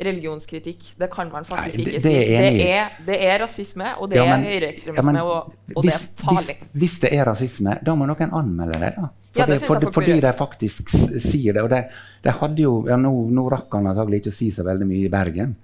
[0.00, 0.94] religionskritikk.
[0.98, 2.08] Det kan man faktisk Nei, det, ikke si.
[2.08, 5.52] Det er, det er, det er, rasisme, og det ja, men, er høyreekstremisme, ja, og,
[5.74, 6.56] og hvis, det er farlig.
[6.56, 8.90] Hvis, hvis, det er rasisme, da må noen anmelde det.
[8.96, 9.10] da.
[9.34, 11.62] For ja, for, fordi de faktisk sier det.
[11.62, 11.80] Og de,
[12.24, 15.06] de hadde jo, ja, nå, nå rakk han antagelig ikke å si så veldig mye
[15.06, 15.56] i Bergen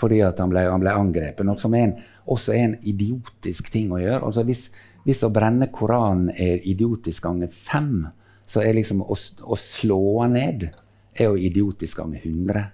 [0.00, 1.46] fordi at han ble, han ble angrepet.
[1.46, 1.92] Noe som er en,
[2.34, 4.24] også er en idiotisk ting å gjøre.
[4.26, 4.64] Altså hvis,
[5.06, 8.08] hvis å brenne Koranen er idiotisk ganger fem,
[8.44, 10.66] så er liksom å, å slå ned
[11.14, 12.64] er jo idiotisk ganger hundre.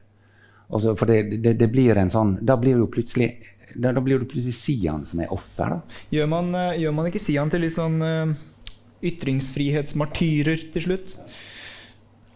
[0.70, 3.32] Altså, for det, det, det, blir en sånn Da blir jo plutselig
[3.74, 5.76] da, da blir det plutselig Sian som er offer.
[5.76, 5.98] da.
[6.10, 8.32] Gjør man, eh, gjør man ikke Sian til litt sånn uh,
[9.06, 11.14] ytringsfrihetsmartyrer til slutt?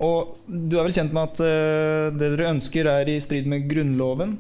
[0.05, 3.67] Og du er vel kjent med at uh, det dere ønsker, er i strid med
[3.71, 4.37] Grunnloven?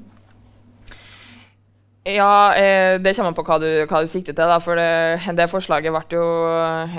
[2.04, 4.50] Ja, eh, det kommer på hva du, hva du sikter til.
[4.50, 6.26] Da, for det, det, forslaget ble jo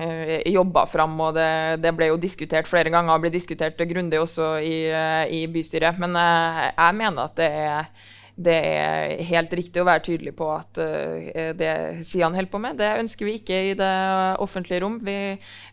[0.02, 3.14] eh, jobba fram, og det, det, ble jo diskutert flere ganger.
[3.14, 6.02] og ble diskutert grundig også i, eh, i bystyret.
[6.02, 8.10] Men eh, jeg mener at det er,
[8.50, 10.82] det er, helt riktig å være tydelig på at
[11.56, 11.70] det
[12.04, 13.94] Sian holder på med, det ønsker vi ikke i det
[14.42, 14.98] offentlige rom.
[15.06, 15.20] Vi,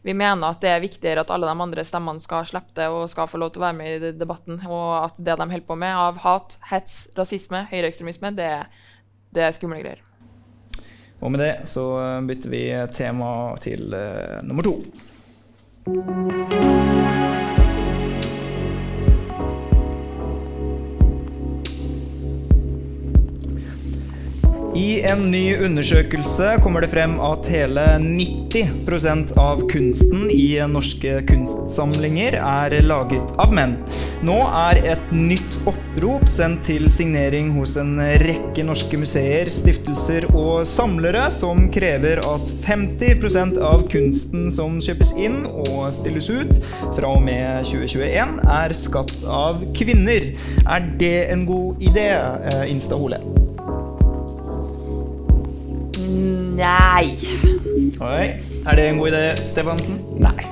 [0.05, 3.09] vi, mener at det er viktigere at alle de andre stemmene skal slippe det og
[3.11, 4.61] skal få lov til å være med i debatten.
[4.69, 8.91] Og at det de holder på med av hat, hets, rasisme, høyreekstremisme, det er
[9.35, 10.03] det er skumle greier.
[11.23, 11.87] Og med det så
[12.27, 12.63] bytter vi
[12.97, 14.83] tema til uh, nummer to.
[24.83, 32.35] I en ny undersøkelse kommer det frem at hele 90% av kunsten i norske kunstsamlinger
[32.41, 33.77] er laget av menn.
[34.27, 40.65] Nå er et nytt opprop sendt til signering hos en rekke norske museer, stiftelser og
[40.67, 46.59] samlere, som krever at 50% av kunsten som kjøpes inn og stilles ut
[46.97, 50.33] fra og med 2021, er skapt av kvinner.
[50.67, 52.67] Er det en god idé, eh,
[56.53, 57.17] Nei.
[58.03, 58.27] Oi.
[58.69, 59.97] Er det en god idé, Stefansen?
[60.21, 60.45] Nei.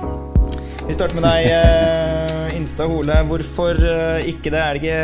[0.81, 3.15] Vi starter med deg, uh, Insta Hole.
[3.29, 4.59] Hvorfor uh, ikke det?
[4.59, 4.95] Er det ikke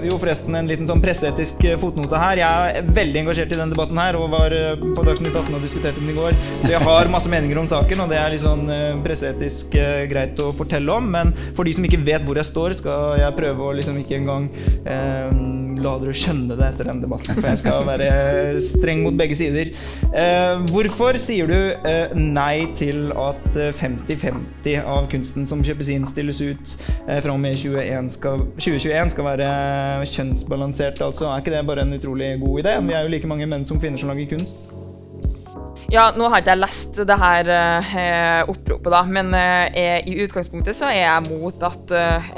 [0.00, 2.40] uh, Jo, forresten, en liten sånn presseetisk fotnote her.
[2.40, 6.00] Jeg er veldig engasjert i denne debatten her, og var på Dagsnytt 18 og diskuterte
[6.00, 6.38] den i går.
[6.64, 8.64] Så jeg har masse meninger om saken, og det er litt sånn
[9.04, 9.76] presseetisk
[10.10, 11.12] greit å fortelle om.
[11.12, 14.18] Men for de som ikke vet hvor jeg står, skal jeg prøve å liksom ikke
[14.22, 14.48] engang
[15.82, 17.36] la dere skjønne det etter denne debatten.
[17.38, 18.10] For jeg skal være
[18.64, 19.72] streng mot begge sider.
[20.70, 23.46] hvorfor sier du nei til at
[23.80, 26.74] 50-50 av kunsten som kjøpes inn, stilles ut
[27.06, 29.48] eh, fra og med 2021 skal, 2021 skal være
[30.10, 31.30] kjønnsbalansert, altså.
[31.30, 32.76] Er ikke det bare en utrolig god idé?
[32.86, 34.70] Vi er jo like mange menn som kvinner som lager kunst.
[35.90, 40.76] Ja, nå har ikke jeg lest det her eh, oppropet, da, men eh, i utgangspunktet
[40.78, 42.28] så er jeg mot at eh,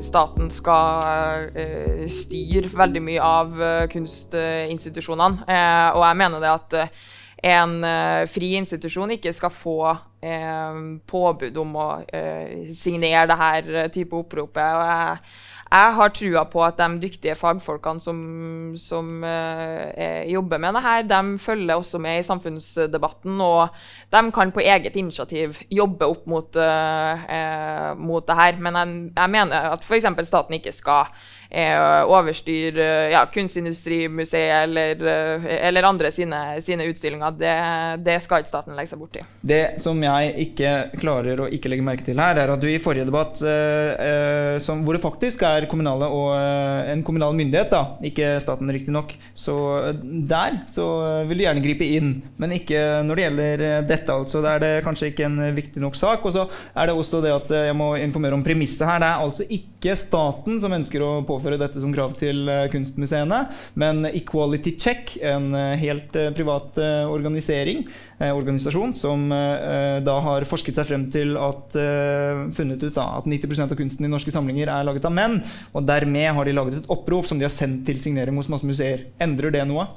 [0.00, 5.44] staten skal eh, styre veldig mye av eh, kunstinstitusjonene.
[5.94, 6.76] og jeg mener det at
[7.44, 7.74] en
[8.30, 9.78] fri institusjon ikke skal få
[11.04, 11.88] påbud om å
[12.72, 14.78] signere dette type oppropet.
[14.78, 15.18] Og jeg,
[15.74, 18.18] jeg har trua på at de dyktige fagfolkene som,
[18.78, 19.24] som
[20.30, 23.74] jobber med det her, de følger også med i samfunnsdebatten, og
[24.14, 26.60] de kan på eget initiativ jobbe opp mot,
[27.98, 28.60] mot det her.
[28.62, 30.06] Men jeg, jeg mener at f.eks.
[30.28, 31.34] staten ikke skal eh,
[32.10, 37.34] overstyre ja, Kunstindustrimuseet eller, eh, eller andre sine, sine utstillinger.
[37.38, 37.54] Det,
[38.04, 39.24] det, skal ikke staten legge seg borti.
[39.40, 42.80] Det som jeg ikke klarer å ikke legge merke til her, er at du i
[42.82, 47.72] forrige debatt, eh, eh som, hvor det faktisk er kommunale og eh, en kommunal myndighet,
[47.72, 49.56] da, ikke staten riktignok, så
[50.02, 50.86] der så
[51.28, 52.14] vil du gjerne gripe inn.
[52.40, 54.42] Men ikke når det gjelder dette, altså.
[54.44, 56.24] Da er det kanskje ikke en viktig nok sak.
[56.24, 59.00] Og så er det også det at jeg må informere om premisset her.
[59.02, 62.66] Det er altså ikke staten som ønsker å påføre innføre dette som krav til eh,
[62.72, 63.40] kunstmuseene.
[63.80, 66.76] Men Equality Check, en eh, helt eh, privat
[67.10, 67.84] organisering,
[68.24, 71.74] organisasjon, som da har forsket seg frem til at
[72.54, 75.36] funnet ut da, at 90% av kunsten i norske samlinger er laget av menn.
[75.74, 78.66] Og dermed har de laget et opprop som de har sendt til signering hos masse
[78.66, 79.08] museer.
[79.22, 79.88] Endrer det noe?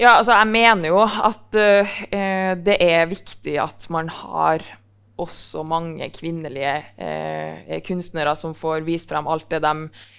[0.00, 1.98] Ja, altså jeg mener jo at uh,
[2.64, 4.64] det er viktig at man har
[5.22, 9.74] også mange kvinnelige eh, kunstnere som får vist frem alt det de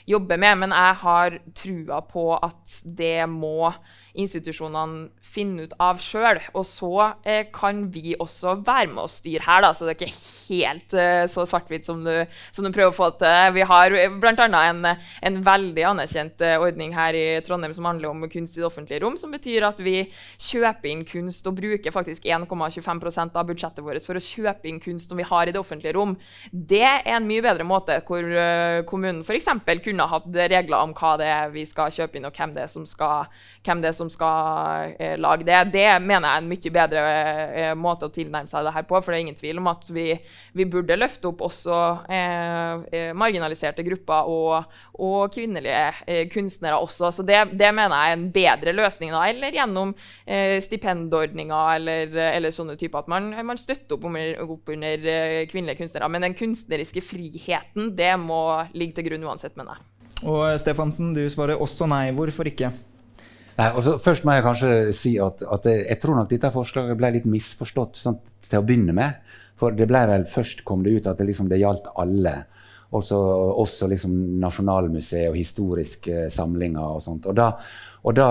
[0.09, 0.63] jobber med.
[0.63, 3.73] Men jeg har trua på at det må
[4.13, 6.39] institusjonene finner ut av sjøl.
[6.53, 6.91] Og så
[7.25, 10.13] eh, kan vi også være med å styre her, da, så det er ikke
[10.53, 12.03] helt eh, så svart-hvitt som,
[12.53, 13.53] som, du prøver å få til.
[13.57, 14.47] Vi har bl.a.
[14.63, 14.85] En,
[15.29, 19.01] en veldig anerkjent eh, ordning her i Trondheim som handler om kunst i det offentlige
[19.03, 20.05] rom, som betyr at vi
[20.37, 25.11] kjøper inn kunst og bruker faktisk 1,25% av budsjettet vårt for å kjøpe inn kunst
[25.11, 26.15] som vi har i det offentlige rom.
[26.51, 29.49] Det er en mye bedre måte hvor uh, kommunen f.eks.
[29.83, 32.71] kunne hatt regler om hva det er vi skal kjøpe inn, og hvem det er
[32.71, 33.29] som skal,
[33.65, 35.59] hvem det er som skal eh, lage det.
[35.73, 38.99] Det mener jeg er en mye bedre eh, måte å tilnærme seg det her på.
[38.99, 40.07] For det er ingen tvil om at vi,
[40.57, 47.11] vi burde løfte opp også eh, eh marginaliserte grupper og, og kvinnelige eh, kunstnere også.
[47.15, 49.13] Så det, det, mener jeg er en bedre løsning.
[49.13, 49.95] da, Eller gjennom
[50.63, 53.03] stipendordninger eller, eller, sånne typer.
[53.03, 55.07] At man, man støtter opp under, opp under
[55.51, 56.09] kvinnelige kunstnere.
[56.11, 59.89] Men den kunstneriske friheten, det må ligge til grunn uansett, mener jeg.
[60.23, 62.07] Og Stefansen, du svarer også nei.
[62.15, 62.71] Hvorfor ikke?
[63.53, 67.11] Nei, altså, først må jeg kanskje si at, at jeg, tror nok dette forslaget ble
[67.13, 69.21] litt misforstått sånn, til å begynne med.
[69.59, 72.33] For det ble vel først kom det ut at det, liksom, det gjaldt alle.
[72.93, 73.17] Også,
[73.61, 77.25] også liksom Nasjonalmuseet og historiske samlinger og sånt.
[77.29, 77.47] Og da,
[78.03, 78.27] og da,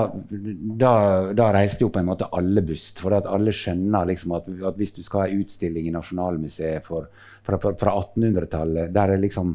[0.82, 0.92] da,
[1.38, 3.00] da, reiste jo på en måte alle bust.
[3.02, 7.08] For alle skjønner liksom at, at, hvis du skal ha utstilling i Nasjonalmuseet for,
[7.46, 9.54] fra, fra 1800-tallet, der det liksom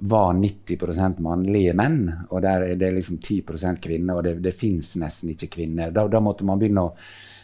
[0.00, 3.42] var 90% mannlige menn, og der er det liksom 10
[3.82, 5.92] kvinner, og det, det fins nesten ikke kvinner.
[5.92, 6.94] Da, da, måtte man begynne å,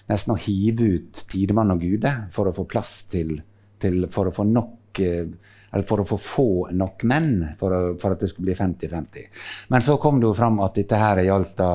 [0.09, 3.37] nesten å hive ut tidemann og gude for å få plass til,
[3.79, 5.27] til For å få nok eh,
[5.77, 9.27] eller for å få få nok menn for, å, for at det skulle bli 50-50.
[9.69, 11.71] Men så kom det jo fram at dette her gjaldt da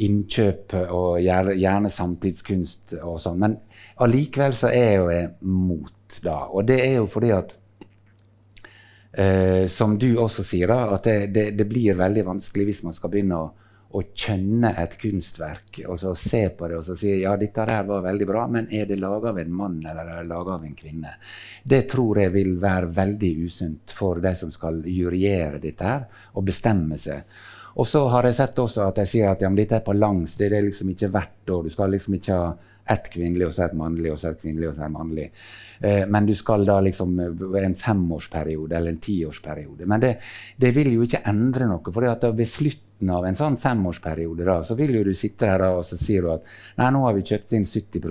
[0.00, 3.38] innkjøp og gjerne samtidskunst og sånn.
[3.38, 3.56] Men
[4.02, 6.38] allikevel så er jeg jo mot da.
[6.48, 7.54] Og det er jo fordi at
[9.12, 12.94] Eh, som du også sier, da, at det, det, det, blir veldig vanskelig hvis man
[12.94, 13.48] skal begynne å,
[13.90, 15.80] å kjønne et kunstverk.
[15.88, 18.70] og så Se på det og så si ja, dette her var veldig bra, men
[18.70, 21.16] er det laga av en mann eller er det av en kvinne?
[21.62, 26.06] Det tror jeg vil være veldig usunt for de som skal juryere dette her,
[26.38, 27.26] og bestemme seg.
[27.80, 30.36] Og så har jeg sett også at jeg sier at ja, dette er på langs,
[30.38, 31.66] det er liksom ikke hvert år.
[31.66, 32.50] Du skal liksom ikke ha
[32.90, 35.26] ett kvinnelig, og så et mannlig, og så et kvinnelig, og så et mannlig.
[35.80, 39.86] Eh, men du skal da liksom eh, en femårsperiode eller en tiårsperiode.
[39.88, 40.14] Men det,
[40.60, 41.92] det vil jo ikke endre noe.
[41.92, 42.04] for
[42.36, 45.86] ved slutten av en sånn femårsperiode da, så vil jo du sitte her da, og
[45.88, 48.02] så sier du at nei, nå har vi kjøpt inn 70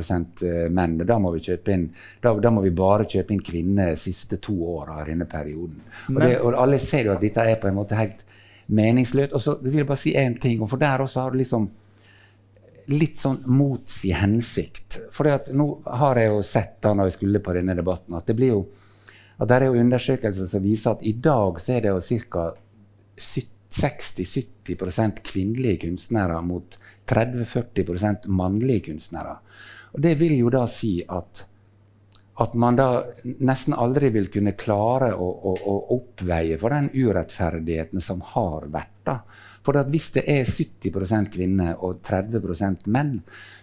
[0.48, 0.96] eh, menn.
[1.02, 1.90] og da må, vi kjøpe inn,
[2.24, 5.84] da, da må vi bare kjøpe inn kvinner de siste to åra av denne perioden.
[6.16, 8.26] Og, det, og alle ser jo at dette er på en måte helt
[8.70, 9.36] meningsløst.
[9.36, 10.62] Og så vil jeg bare si én ting.
[10.62, 11.70] og for der også har du liksom
[12.90, 14.98] litt sånn mot sin hensikt.
[15.14, 15.68] For nå
[16.02, 18.62] har jeg jo sett da når jeg skulle på denne debatten, at det blir jo
[19.40, 22.50] at det er jo undersøkelser som viser at i dag så er det jo ca.
[23.20, 26.76] 60-70% kvinnelige kunstnere mot
[27.08, 29.36] 30-40% mannlige kunstnere.
[29.94, 31.46] Og Det vil jo da si at,
[32.40, 33.04] at man da
[33.40, 38.96] nesten aldri vil kunne klare å, å, å oppveie for den urettferdigheten som har vært.
[39.06, 39.20] da.
[39.66, 43.20] For hvis det er 70% kvinner og 30% menn,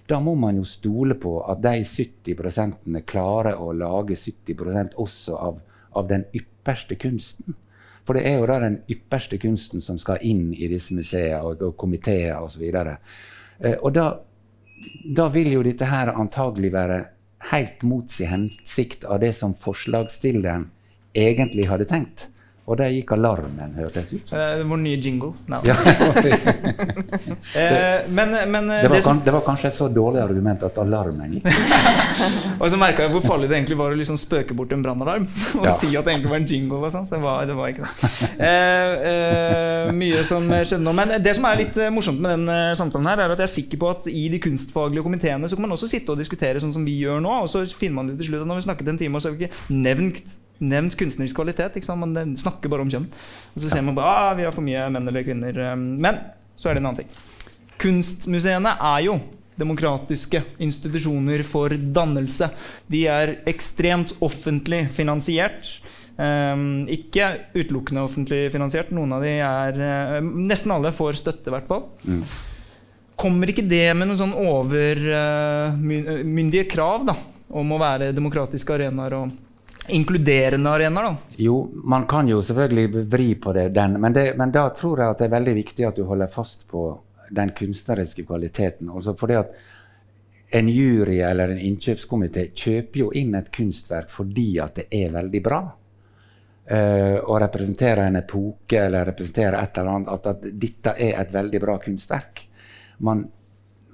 [0.07, 5.63] da må man jo stole på at de 70% klarer å lage 70% også av,
[5.97, 7.57] av, den ypperste kunsten.
[8.07, 11.65] For det er jo da den ypperste kunsten som skal inn i disse museene og,
[11.65, 12.63] og komiteer osv.
[12.69, 12.93] Og,
[13.59, 14.07] eh, og da,
[15.17, 17.03] da vil jo dette her antagelig være
[17.51, 20.71] helt mot sin hensikt av det som forslagsstilleren
[21.17, 22.29] egentlig hadde tenkt.
[22.67, 24.41] Og der gikk alarmen, hørtes ut som.
[24.41, 25.29] Uh, vår nye jingle.
[25.47, 25.61] No.
[25.63, 25.77] Ja.
[25.79, 25.85] uh,
[28.19, 31.37] men, men uh, det, var kan, det, var kanskje et så dårlig argument at alarmen
[31.37, 31.47] gikk.
[32.61, 35.29] og så merka jeg hvor farlig det egentlig var å liksom spøke bort en brannalarm
[35.61, 35.77] og ja.
[35.79, 36.81] si at det egentlig var en jingle.
[36.81, 37.93] og sånn, så det var, det var ikke det.
[40.01, 40.95] mye som skjedde nå.
[40.99, 43.83] Men det som er litt morsomt med den samtalen, her er at jeg er sikker
[43.85, 46.83] på at i de kunstfaglige komiteene så kan man også sitte og diskutere sånn som
[46.89, 47.31] vi gjør nå.
[47.45, 49.39] Og så finner man det til slutt at når vi snakket en time, så har
[49.39, 51.79] vi ikke nevnt nevnt kunstnerisk kvalitet.
[51.97, 53.09] Man snakker bare om kjønn.
[53.55, 55.55] Og så ser man bare ah, vi har for mye menn eller kvinner.
[55.73, 56.15] Um, men
[56.57, 57.11] så er det en annen ting.
[57.81, 59.19] Kunstmuseene er jo
[59.57, 62.51] demokratiske institusjoner for dannelse.
[62.93, 65.81] De er ekstremt offentlig finansiert.
[66.17, 68.91] Um, ikke utelukkende offentlig finansiert.
[68.97, 71.83] Noen av de er uh, Nesten alle får støtte, i hvert fall.
[72.09, 72.23] Mm.
[73.17, 77.15] Kommer ikke det med noen sånn overmyndige uh, krav da,
[77.49, 79.25] om å være demokratiske arenaer og
[79.89, 81.17] inkluderende arenaer, da?
[81.37, 85.15] Jo, man kan jo selvfølgelig vri på det, den, men, det, men, da tror jeg
[85.15, 86.89] at det er veldig viktig at du holder fast på
[87.37, 88.91] den kunstneriske kvaliteten.
[88.91, 89.57] Altså fordi at
[90.57, 95.43] en jury eller en innkjøpskomité kjøper jo inn et kunstverk fordi at det er veldig
[95.43, 95.61] bra.
[96.67, 100.13] Uh, og representerer en epoke eller representerer et eller annet.
[100.15, 102.43] At, at dette er et veldig bra kunstverk.
[103.07, 103.27] Man,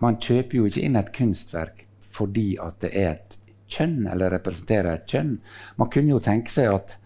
[0.01, 3.32] man kjøper jo ikke inn et kunstverk fordi at det er et
[3.73, 5.37] kjønn, eller representere et kjønn.
[5.81, 6.97] Man kunne jo tenke seg at,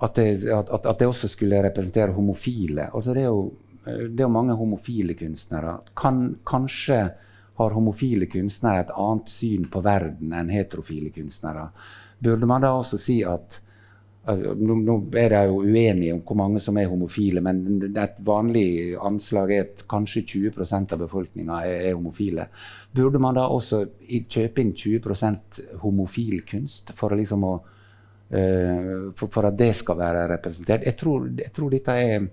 [0.00, 2.88] at, det, at, at det, også skulle representere homofile.
[2.90, 3.48] Altså det, er jo,
[3.84, 5.78] det er jo mange homofile kunstnere.
[5.98, 7.02] Kan, kanskje
[7.60, 11.68] har homofile kunstnere et annet syn på verden enn heterofile kunstnere.
[12.20, 13.60] Burde man da også si at
[14.36, 18.94] nå, nå er de jo uenige om hvor mange som er homofile, men et vanlig
[19.00, 22.46] anslag er at kanskje 20% av befolkninga er, er homofile.
[22.94, 27.54] Burde man da også kjøpe inn 20% homofil kunst for, liksom å,
[28.34, 30.86] uh, for, for, at det skal være representert?
[30.88, 32.30] Jeg tror, jeg tror, dette er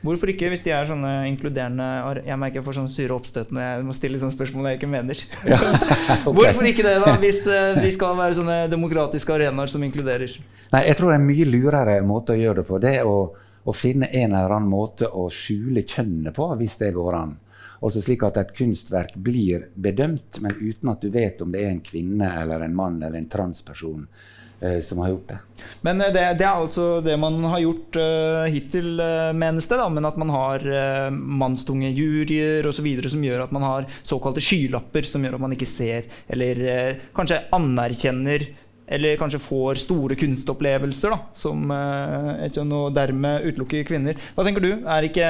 [0.00, 3.66] Hvorfor ikke, hvis de er sånne inkluderende Jeg merker jeg får sånn syre oppstøt når
[3.66, 5.20] jeg må stille sånne spørsmål jeg ikke mener.
[5.44, 6.32] Ja, okay.
[6.38, 10.38] Hvorfor ikke det, da, hvis uh, vi skal være sånne demokratiske arenaer som inkluderer?
[10.72, 12.80] Nei, Jeg tror det er en mye lurere måte å gjøre det på.
[12.80, 13.20] Det er å,
[13.60, 17.36] å finne en eller annen måte å skjule kjønnet på, hvis det går an.
[17.80, 21.72] Altså slik at et kunstverk blir bedømt, men uten at du vet om det er
[21.74, 24.39] en kvinne eller en mann eller en transperson eh,
[24.84, 25.38] som har gjort det.
[25.80, 28.92] Men eh, det, det, er altså det man har gjort uh, hittil,
[29.36, 29.78] menes det.
[29.80, 32.88] Da, men at man har uh, mannstunge juryer osv.
[33.08, 37.42] som gjør at man har såkalte skylapper, som gjør at man ikke ser eller kanskje
[37.56, 38.44] anerkjenner
[38.90, 44.18] eller kanskje får store kunstopplevelser, da, som eh, og dermed utelukker kvinner.
[44.34, 44.70] Hva tenker du?
[44.82, 45.28] Er ikke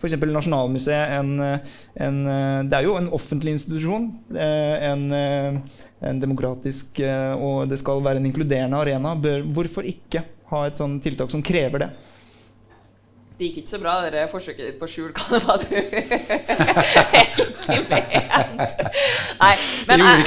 [0.00, 0.16] f.eks.
[0.24, 1.34] Nasjonalmuseet en,
[2.00, 2.16] en,
[2.70, 4.08] Det er jo en offentlig institusjon.
[4.32, 5.60] Eh, en, eh,
[6.04, 6.98] en demokratisk
[7.38, 9.14] Og det skal være en inkluderende arena.
[9.54, 11.90] Hvorfor ikke ha et sånt tiltak som krever det?
[13.34, 15.72] Det gikk ikke så bra, det forsøket ditt på å skjule hva det var du
[15.74, 16.04] egentlig
[17.90, 18.84] mente.
[19.40, 19.54] Nei,
[19.88, 20.22] men jeg,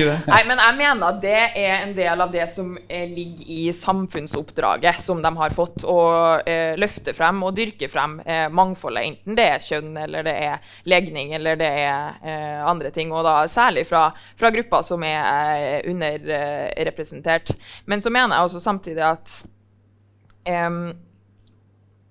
[0.00, 0.16] det.
[0.26, 3.60] Nei, men jeg mener at det er en del av det som eh, ligger i
[3.78, 5.86] samfunnsoppdraget som de har fått.
[5.86, 6.00] Å
[6.42, 10.76] eh, løfte frem og dyrke frem eh, mangfoldet, enten det er kjønn eller det er
[10.90, 13.14] legning eller det er eh, andre ting.
[13.14, 17.54] Og da særlig fra, fra grupper som er eh, underrepresentert.
[17.86, 19.38] Men så mener jeg også samtidig at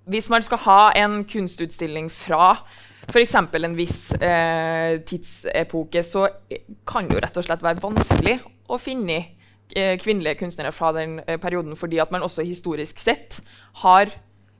[0.06, 2.56] hvis man skal ha en kunstutstilling fra
[3.12, 3.36] f.eks.
[3.36, 6.28] en viss eh, tidsepoke, så
[6.88, 8.38] kan det jo rett og slett være vanskelig
[8.72, 9.18] å finne
[9.76, 13.41] eh, kvinnelige kunstnere fra den eh, perioden, fordi at man også historisk sett
[13.84, 14.14] har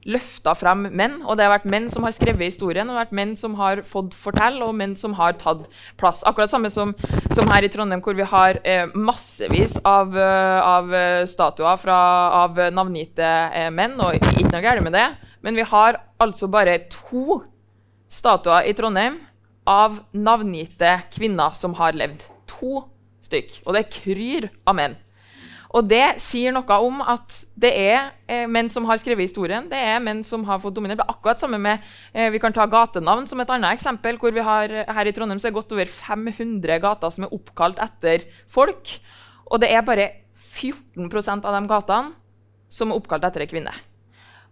[0.04, 1.22] løfta frem menn.
[1.24, 3.56] Og det har vært menn som har skrevet historien, og det har vært menn som
[3.56, 5.70] har fått fortelle, og menn som har tatt
[6.00, 6.26] plass.
[6.28, 6.92] Akkurat samme som,
[7.32, 10.92] som her i Trondheim, hvor vi har eh, massevis av, uh, av
[11.30, 12.00] statuer fra,
[12.44, 15.08] av navngitte eh, menn, og ikke noe galt med det.
[15.44, 17.42] Men vi har altså bare to
[18.12, 19.20] statuer i Trondheim
[19.70, 22.24] av navngitte kvinner som har levd.
[22.60, 22.86] To
[23.24, 23.62] stykk.
[23.66, 24.96] Og det kryr av menn.
[25.74, 29.66] Og det sier noe om at det er eh, menn som har skrevet historien.
[29.72, 31.00] Det er menn som har fått dominert.
[31.02, 31.82] Det er akkurat samme med
[32.14, 34.20] eh, Vi kan ta gatenavn som et annet eksempel.
[34.22, 37.34] hvor vi har, Her i Trondheim så er det godt over 500 gater som er
[37.34, 39.00] oppkalt etter folk.
[39.50, 42.14] Og det er bare 14% av de gatene
[42.70, 43.74] som er oppkalt etter ei kvinne.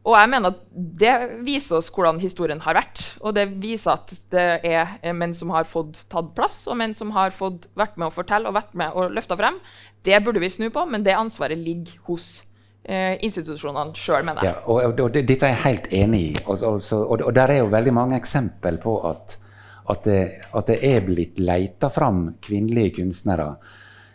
[0.02, 1.14] Og jeg mener at Det
[1.46, 3.04] viser oss hvordan historien har vært.
[3.22, 7.14] Og det viser at det er menn som har fått tatt plass, og menn som
[7.16, 9.60] har fått vært med å fortelle og vært med og løfta frem.
[10.06, 12.42] Det burde vi snu på, men det ansvaret ligger hos
[12.84, 14.56] eh, institusjonene sjøl, mener jeg.
[14.56, 16.34] Ja, og, og, og, Dette er jeg helt enig i.
[16.48, 16.66] Og,
[16.98, 19.38] og, der er jo veldig mange eksempel på at,
[19.92, 20.22] at, det,
[20.58, 23.54] at det er blitt leita fram kvinnelige kunstnere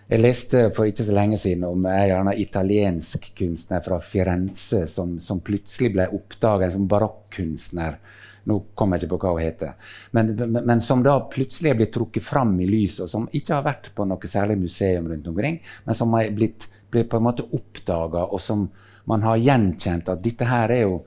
[0.07, 5.41] jeg leste for ikke så lenge siden om en italiensk kunstner fra Firenze som, som
[5.43, 7.99] plutselig ble oppdaga som barokkunstner.
[8.47, 9.73] Nå kommer jeg ikke på hva hun heter.
[10.15, 13.57] Men, men, men, som da plutselig er blitt trukket fram i lyset, og som ikke
[13.57, 17.27] har vært på noe særlig museum rundt omkring, men som har blitt, blitt på en
[17.27, 18.69] måte oppdaga, og som
[19.11, 21.01] man har gjenkjent at dette her er jo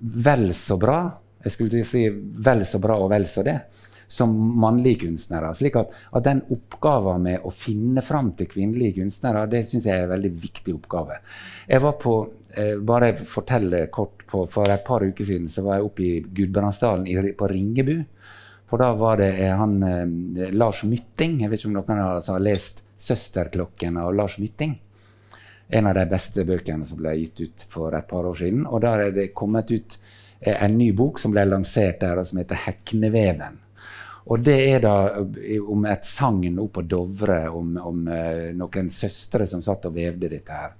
[0.00, 1.04] vel så bra.
[1.46, 3.60] Jeg skulle si vel så bra og vel så det
[4.10, 5.52] som mannlige kunstnere.
[5.54, 9.94] slik at, at den oppgaven med å finne fram til kvinnelige kunstnere, det syns jeg
[9.94, 11.20] er en veldig viktig oppgave.
[11.70, 12.14] Jeg var på
[12.50, 16.24] eh, bare fortelle kort, på, For et par uker siden så var jeg oppe i
[16.26, 17.06] Gudbrandsdalen
[17.38, 17.94] på Ringebu.
[18.70, 21.40] For da var det eh, han eh, Lars Mytting.
[21.44, 24.74] Jeg vet ikke om noen har, har lest 'Søsterklokken' av Lars Mytting.
[25.70, 28.66] En av de beste bøkene som ble gitt ut for et par år siden.
[28.66, 29.98] Og da er det kommet ut
[30.40, 33.69] eh, en ny bok som ble lansert der, som heter 'Hekneveven'.
[34.24, 38.90] Og det er da eh, om et sagn oppe på Dovre om, om uh, noen
[38.92, 40.76] søstre som satt og vevde dette her.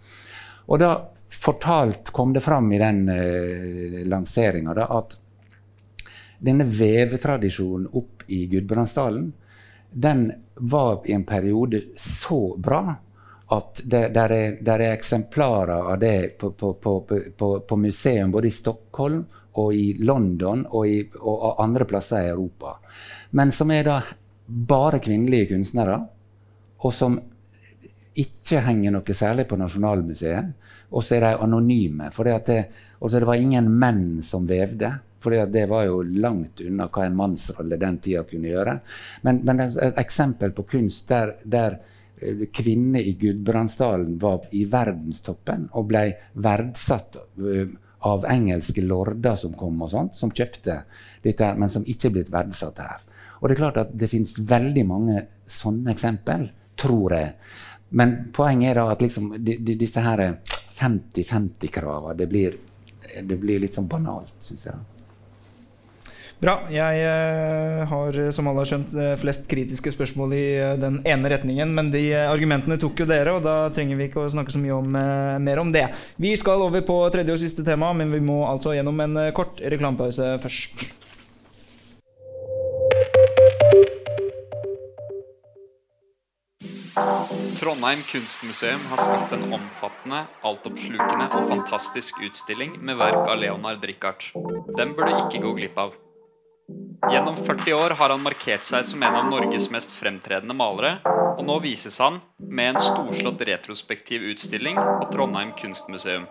[0.69, 0.93] Og da
[1.31, 5.17] fortalt kom det fram i den uh, lanseringa at
[6.41, 9.33] denne vevetradisjonen opp i Gudbrandsdalen,
[9.91, 12.85] den var i en periode så bra
[13.51, 18.47] at det der er, der er eksemplarer av det på, på, på, på, museum både
[18.47, 19.25] i Stockholm
[19.59, 22.77] og i London og, i, og andre plasser i Europa
[23.31, 23.99] men som er da
[24.47, 26.01] bare kvinnelige kunstnere,
[26.81, 27.19] og som
[28.19, 30.57] ikke henger noe særlig på Nasjonalmuseet.
[30.91, 32.09] Og så er de anonyme.
[32.11, 32.59] For det, det,
[32.99, 34.91] altså var ingen menn som vevde.
[35.23, 38.75] For det var jo langt unna hva en mannsrolle den tida kunne gjøre.
[39.27, 41.77] Men, men et eksempel på kunst der, der
[42.19, 46.07] eh, kvinner i Gudbrandsdalen var i verdenstoppen og ble
[46.41, 47.69] verdsatt eh,
[48.09, 50.81] av engelske lorder som kom og sånt, som kjøpte
[51.23, 53.05] dette, men som ikke er blitt verdsatt her.
[53.41, 57.35] Og det er klart at det finnes veldig mange sånne eksempel, tror jeg.
[57.97, 60.23] Men poenget er da at liksom, de, de, disse her
[60.79, 62.29] 50-50-kravene, det,
[63.27, 64.87] det, blir litt sånn banalt, syns jeg.
[66.41, 66.55] Bra.
[66.73, 70.45] Jeg uh, har, som alle har skjønt, eh, flest kritiske spørsmål i
[70.81, 71.75] den ene retningen.
[71.77, 74.79] Men de argumentene tok jo dere, og da trenger vi ikke å snakke så mye
[74.79, 74.97] om,
[75.45, 75.85] mer om det.
[76.17, 79.61] Vi skal over på tredje og siste tema, men vi må altså gjennom en kort
[79.61, 81.00] reklamepause først.
[87.61, 94.25] Trondheim kunstmuseum har skapt en omfattende, altoppslukende og fantastisk utstilling med verk av Leonard Richard.
[94.79, 95.95] Den bør du ikke gå glipp av.
[97.11, 100.99] Gjennom 40 år har han markert seg som en av Norges mest fremtredende malere,
[101.37, 106.27] og nå vises han med en storslått retrospektiv utstilling på Trondheim kunstmuseum.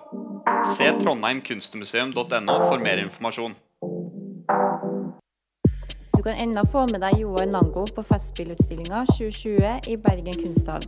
[0.75, 3.55] Se trondheimkunstmuseum.no for mer informasjon.
[6.19, 10.83] Du kan ennå få med deg Joar Nango på Festspillutstillinga 2020 i Bergen kunsthall.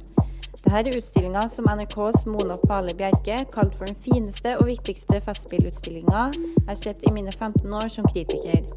[0.57, 6.25] Dette er utstillinga som NRKs Mona Pale Bjerke kalte for den fineste og viktigste festspillutstillinga
[6.35, 8.67] jeg har sett i mine 15 år som kritiker.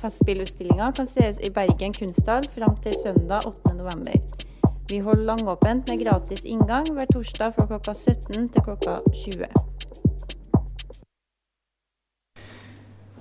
[0.00, 4.48] Festspillutstillinga kan sees i Bergen kunsthall fram til søndag 8.11.
[4.88, 9.52] Vi holder langåpent med gratis inngang hver torsdag fra klokka 17 til klokka 20.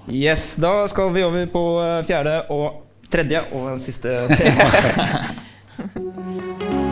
[0.08, 4.70] Yes, da skal vi over på eh, fjerde og tredje og siste tema.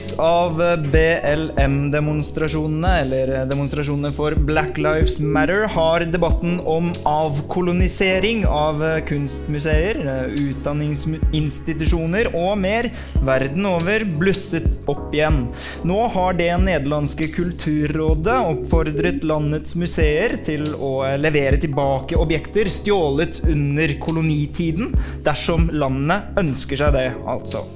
[0.00, 10.30] lys av BLM-demonstrasjonene, eller demonstrasjonene for Black Lives Matter, har debatten om avkolonisering av kunstmuseer,
[10.40, 12.90] utdanningsinstitusjoner og mer
[13.26, 15.48] verden over blusset opp igjen.
[15.84, 23.98] Nå har det nederlandske kulturrådet oppfordret landets museer til å levere tilbake objekter stjålet under
[24.00, 24.94] kolonitiden,
[25.26, 27.66] dersom landet ønsker seg det, altså.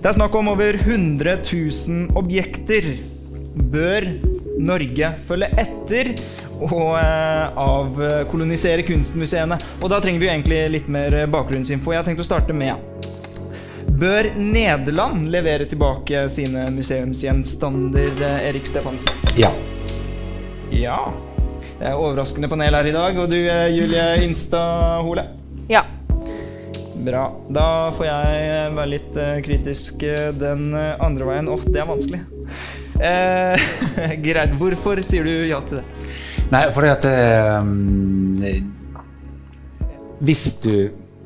[0.00, 2.86] Det er snakk om over 100 000 objekter.
[3.52, 4.06] Bør
[4.56, 6.14] Norge følge etter
[6.64, 9.58] og eh, avkolonisere kunstmuseene?
[9.82, 11.92] Og da trenger vi egentlig litt mer bakgrunnsinfo.
[11.92, 12.80] Jeg har tenkt å starte med
[14.00, 19.12] Bør Nederland levere tilbake sine museumsgjenstander, eh, Erik Stefansen?
[19.36, 19.52] Ja.
[20.72, 21.02] Ja.
[21.76, 23.20] Det er overraskende panel her i dag.
[23.20, 25.28] Og du, eh, Julie Instad-Hole?
[25.68, 25.84] Ja.
[27.00, 27.22] Bra.
[27.48, 31.48] Da får jeg være litt uh, kritisk uh, den andre veien.
[31.48, 32.20] Oh, det er vanskelig.
[34.26, 34.56] Greit.
[34.60, 35.84] Hvorfor sier du ja til det?
[36.50, 37.06] Nei, fordi at
[37.62, 38.42] um,
[40.20, 40.74] Hvis du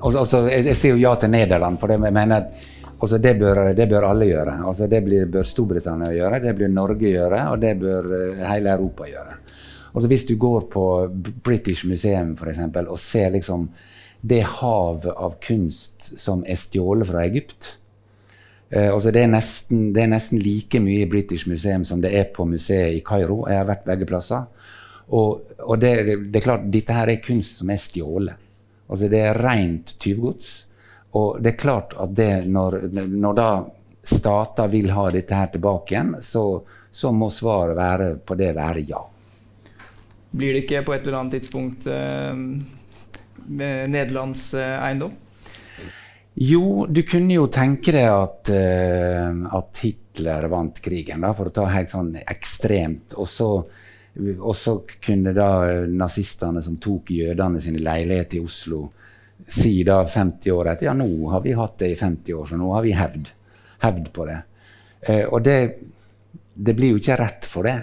[0.05, 2.67] Altså, jeg, jeg, sier jo ja til Nederland, for jeg mener at
[3.01, 4.59] altså, det, bør, det, bør, alle gjøre.
[4.69, 5.01] Altså, det
[5.33, 8.11] bør Storbritannia gjøre, det bør Norge gjøre, og det bør
[8.51, 9.39] hele Europa gjøre.
[9.95, 10.85] Altså, hvis du går på
[11.47, 13.65] British Museum for eksempel, og ser liksom
[14.27, 17.75] det havet av kunst som er stjålet fra Egypt.
[18.71, 22.15] Eh, altså det, er nesten, det, er nesten, like mye i British Museum som det
[22.17, 23.43] er på museet i Kairo.
[23.51, 24.47] Jeg har vært begge plasser.
[25.13, 25.91] Og, og det,
[26.31, 28.47] det, er klart, dette her er kunst som er stjålet.
[28.89, 30.53] Altså det er rent tyvgods.
[31.21, 33.49] Og det er klart at det, når, når da
[34.09, 36.47] stater vil ha dette her tilbake igjen, så,
[36.89, 39.03] så må svaret være på det være ja.
[40.33, 42.81] Blir det ikke på et eller annet tidspunkt eh
[43.49, 45.13] Nederlands eh, eiendom?
[46.35, 51.55] Jo, du kunne jo tenke deg at, uh, at Hitler vant krigen, da, for å
[51.55, 53.15] ta helt sånn ekstremt.
[53.15, 54.75] Og så,
[55.05, 55.51] kunne da
[55.87, 58.83] nazistene som tok jødene sine leiligheter i Oslo,
[59.47, 62.59] si da 50 år etter ja, nå har vi hatt det i 50 år, så
[62.59, 63.31] nå har vi hevd,
[63.87, 64.41] hevd på det.
[65.07, 65.59] Uh, og det,
[66.55, 67.79] det blir jo ikke rett for det.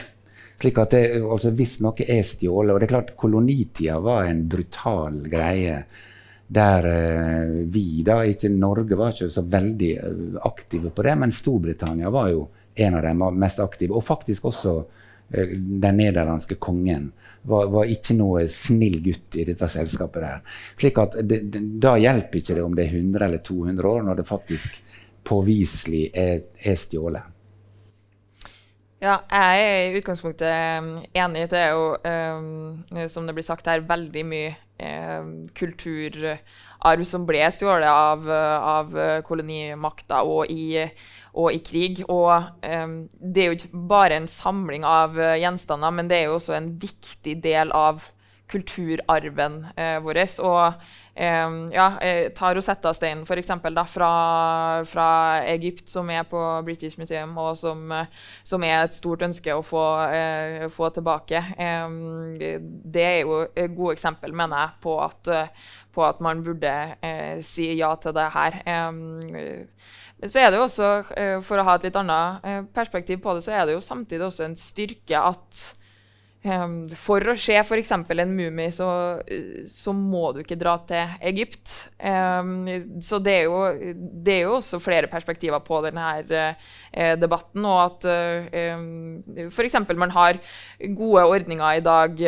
[0.61, 4.45] Slik at det, altså Hvis noe er stjålet Og det er klart kolonitida var en
[4.49, 5.83] brutal greie.
[6.51, 11.31] Der eh, vi, da, ikke Norge var ikke så veldig eh, aktive på det, men
[11.31, 12.41] Storbritannia var jo
[12.75, 13.95] en av de mest aktive.
[13.95, 14.73] Og faktisk også
[15.31, 17.07] eh, den nederlandske kongen
[17.47, 20.57] var, var, ikke noe snill gutt i dette selskapet der.
[20.75, 24.03] Slik at det, det, Da hjelper ikke det om det er 100 eller 200 år,
[24.09, 27.31] når det faktisk påviselig er, er stjålet.
[29.01, 31.47] Ja, jeg er i utgangspunktet um, enig.
[31.49, 37.41] Det er jo, um, som det blir sagt her, veldig mye um, kulturarv som ble
[37.49, 38.93] stjålet av, av
[39.25, 40.85] kolonimakta og i,
[41.33, 42.03] og i krig.
[42.13, 42.29] Og
[42.61, 46.59] um, det er jo ikke bare en samling av gjenstander, men det er jo også
[46.59, 48.05] en viktig del av
[48.53, 49.63] kulturarven
[50.05, 50.21] vår.
[50.45, 50.85] Og
[51.15, 51.87] ja,
[52.35, 53.51] ta Rosetta-steinen f.eks.
[53.91, 54.11] Fra,
[54.87, 55.07] fra
[55.51, 57.91] Egypt, som er på British Museum, og som,
[58.43, 61.43] som er et stort ønske å få, uh, få tilbake.
[62.39, 65.33] Det er jo et godt eksempel, mener jeg, på at,
[65.91, 68.61] på at man burde uh, si ja til det her.
[70.21, 70.87] Så er det jo også,
[71.41, 74.45] For å ha et litt annet perspektiv på det, så er det jo samtidig også
[74.45, 75.61] en styrke at
[76.41, 77.91] for å se f.eks.
[77.93, 78.87] en mumie, så,
[79.69, 81.69] så, må du ikke dra til Egypt.
[82.01, 82.65] Um,
[83.03, 83.59] så det er, jo,
[84.25, 87.67] det er, jo, også flere perspektiver på denne uh, debatten.
[87.69, 89.77] Og at uh, um, f.eks.
[89.93, 90.41] man har
[90.97, 92.25] gode ordninger i dag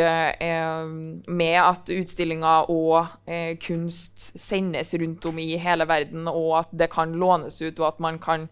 [1.26, 6.92] med at utstillinger og uh, kunst sendes rundt om i hele verden, og at det
[6.94, 8.46] kan lånes ut, og at man kan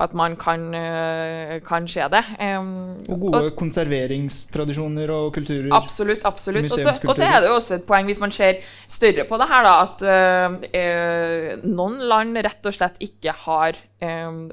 [0.00, 2.22] at man kan, uh, kan se det.
[2.40, 2.70] Um,
[3.08, 5.68] og gode og, konserveringstradisjoner og kulturer.
[5.76, 6.24] Absolutt.
[6.24, 6.70] absolutt.
[6.72, 9.68] Og så er det jo også et poeng, hvis man ser større på det her,
[9.68, 13.78] da, at uh, uh, noen land rett og slett ikke har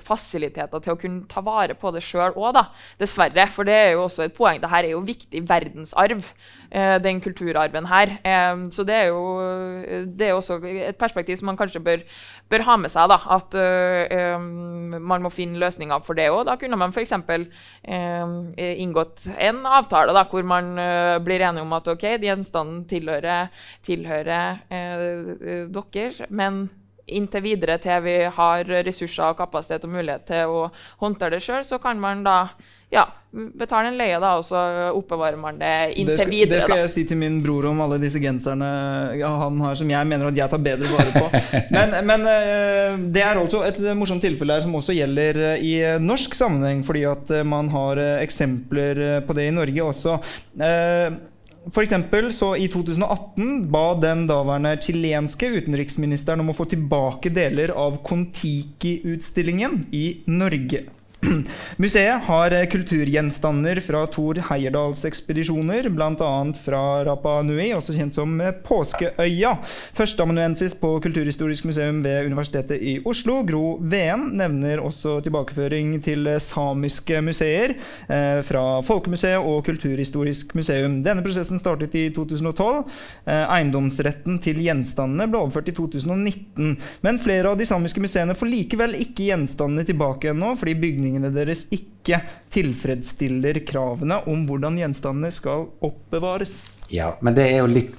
[0.04, 2.60] fasiliteter til å kunne ta vare på det sjøl òg,
[3.00, 3.48] dessverre.
[3.54, 4.62] For det er jo også et poeng.
[4.62, 6.26] Dette er jo viktig verdensarv.
[6.68, 8.10] Eh, den kulturarven her.
[8.72, 9.22] så det er jo
[10.18, 12.02] det er også et perspektiv som man kanskje bør,
[12.50, 13.08] bør ha med seg.
[13.08, 14.40] Da, at uh,
[15.00, 16.46] man må finne løsninger for det òg.
[16.48, 17.14] Da kunne man f.eks.
[17.14, 23.48] Uh, inngått en avtale da, hvor man uh, blir enige om at ok, gjenstanden tilhører,
[23.88, 26.68] tilhører dere, men
[27.08, 30.66] inntil videre til vi har ressurser og kapasitet og mulighet til å
[31.04, 32.40] håndtere det sjøl, så kan man da
[32.94, 34.60] ja, betale en leie, da, og så
[34.96, 36.54] oppbevarer man det inntil det skal, videre.
[36.54, 36.84] Det skal da.
[36.86, 38.70] jeg si til min bror om alle disse genserne
[39.20, 41.26] ja, han har som jeg mener at jeg tar bedre vare på.
[41.76, 45.74] Men, men eh, det er også et morsomt tilfelle her som også gjelder eh, i
[46.02, 50.18] norsk sammenheng, fordi at eh, man har eksempler på det i Norge også.
[51.74, 57.74] For eksempel, så I 2018 ba den daværende chilenske utenriksministeren om å få tilbake deler
[57.76, 60.86] av Kon-Tiki-utstillingen i Norge.
[61.78, 66.32] Museet har eh, kulturgjenstander fra Thor Heyerdahls ekspedisjoner, bl.a.
[66.64, 69.54] fra Rapa Nui, også kjent som eh, Påskeøya.
[69.98, 76.40] Førsteamanuensis på Kulturhistorisk museum ved Universitetet i Oslo, Gro Veen, nevner også tilbakeføring til eh,
[76.44, 81.02] samiske museer eh, fra Folkemuseet og Kulturhistorisk museum.
[81.06, 82.84] Denne prosessen startet i 2012.
[83.28, 86.76] Eh, eiendomsretten til gjenstandene ble overført i 2019.
[87.06, 91.66] Men flere av de samiske museene får likevel ikke gjenstandene tilbake ennå, fordi bygningene deres
[91.74, 92.22] ikke
[92.54, 96.58] tilfredsstiller kravene om hvordan gjenstandene skal oppbevares.
[96.94, 97.96] Ja, men det er jo litt,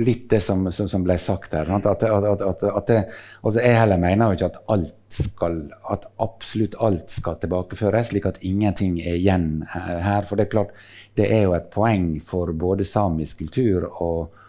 [0.00, 1.70] litt det som, som, som ble sagt her.
[1.78, 3.00] At, at, at, at det,
[3.42, 5.58] altså jeg heller mener jo ikke at alt skal,
[5.94, 10.24] at absolutt alt skal tilbakeføres, slik at ingenting er igjen her.
[10.26, 10.72] For det er klart,
[11.18, 14.40] det er jo et poeng for både samisk kultur og,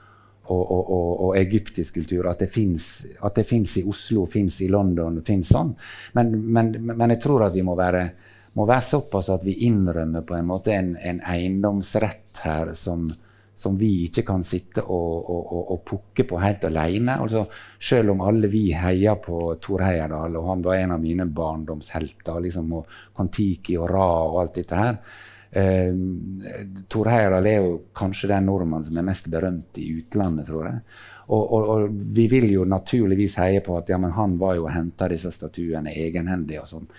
[0.53, 5.73] og, og, og, egyptisk kultur at det fins i Oslo, fins i London, fins sånn.
[6.13, 8.05] Men, men, men jeg tror at vi må være,
[8.55, 13.07] må være såpass at vi innrømmer på en måte en, en eiendomsrett her som,
[13.55, 17.17] som vi ikke kan sitte og, og, pukke på helt alene.
[17.23, 17.45] Altså,
[17.79, 22.41] selv om alle vi heier på Thor Heyerdahl, og han var en av mine barndomshelter,
[22.43, 22.73] liksom,
[23.15, 24.99] Kon-Tiki og Ra og alt dette her.
[25.55, 25.91] Eh,
[26.91, 30.81] Thor Heyerdahl er jo kanskje den nordmannen som er mest berømt i utlandet, tror jeg.
[31.25, 34.67] Og, og, og vi vil jo naturligvis heie på at ja, men han var jo
[34.67, 36.89] og henta disse statuene egenhendig og sånn.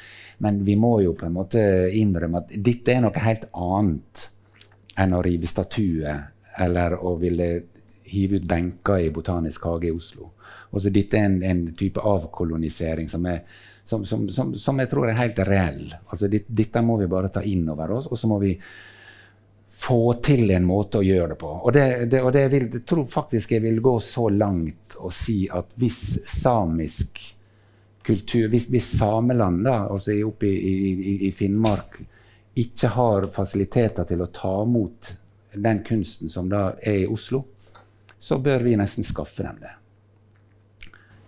[0.43, 1.63] Men vi må jo på en måte
[1.95, 4.27] innrømme at dette er noe helt annet
[4.97, 6.25] enn å rive statuer
[6.65, 7.51] eller å ville
[8.07, 10.33] hive ut benker i Botanisk hage i Oslo.
[10.75, 13.45] Også dette er en, en type avkolonisering som, er,
[13.87, 15.95] som, som, som, som, jeg tror er helt reell.
[16.09, 18.51] Altså, dette, dette må vi bare ta inn over oss, og så må vi
[19.77, 21.53] få til en måte å gjøre det på.
[21.55, 25.15] Og, det, det, og det vil, jeg tror faktisk jeg vil gå så langt og
[25.15, 26.01] si at hvis
[26.33, 27.23] samisk
[28.07, 32.01] kultur, hvis, hvis Sameland, da, altså oppe i, i, i Finnmark,
[32.57, 35.13] ikke har fasiliteter til å ta imot
[35.57, 37.45] den kunsten som da er i Oslo,
[38.19, 39.75] så bør vi nesten skaffe dem det.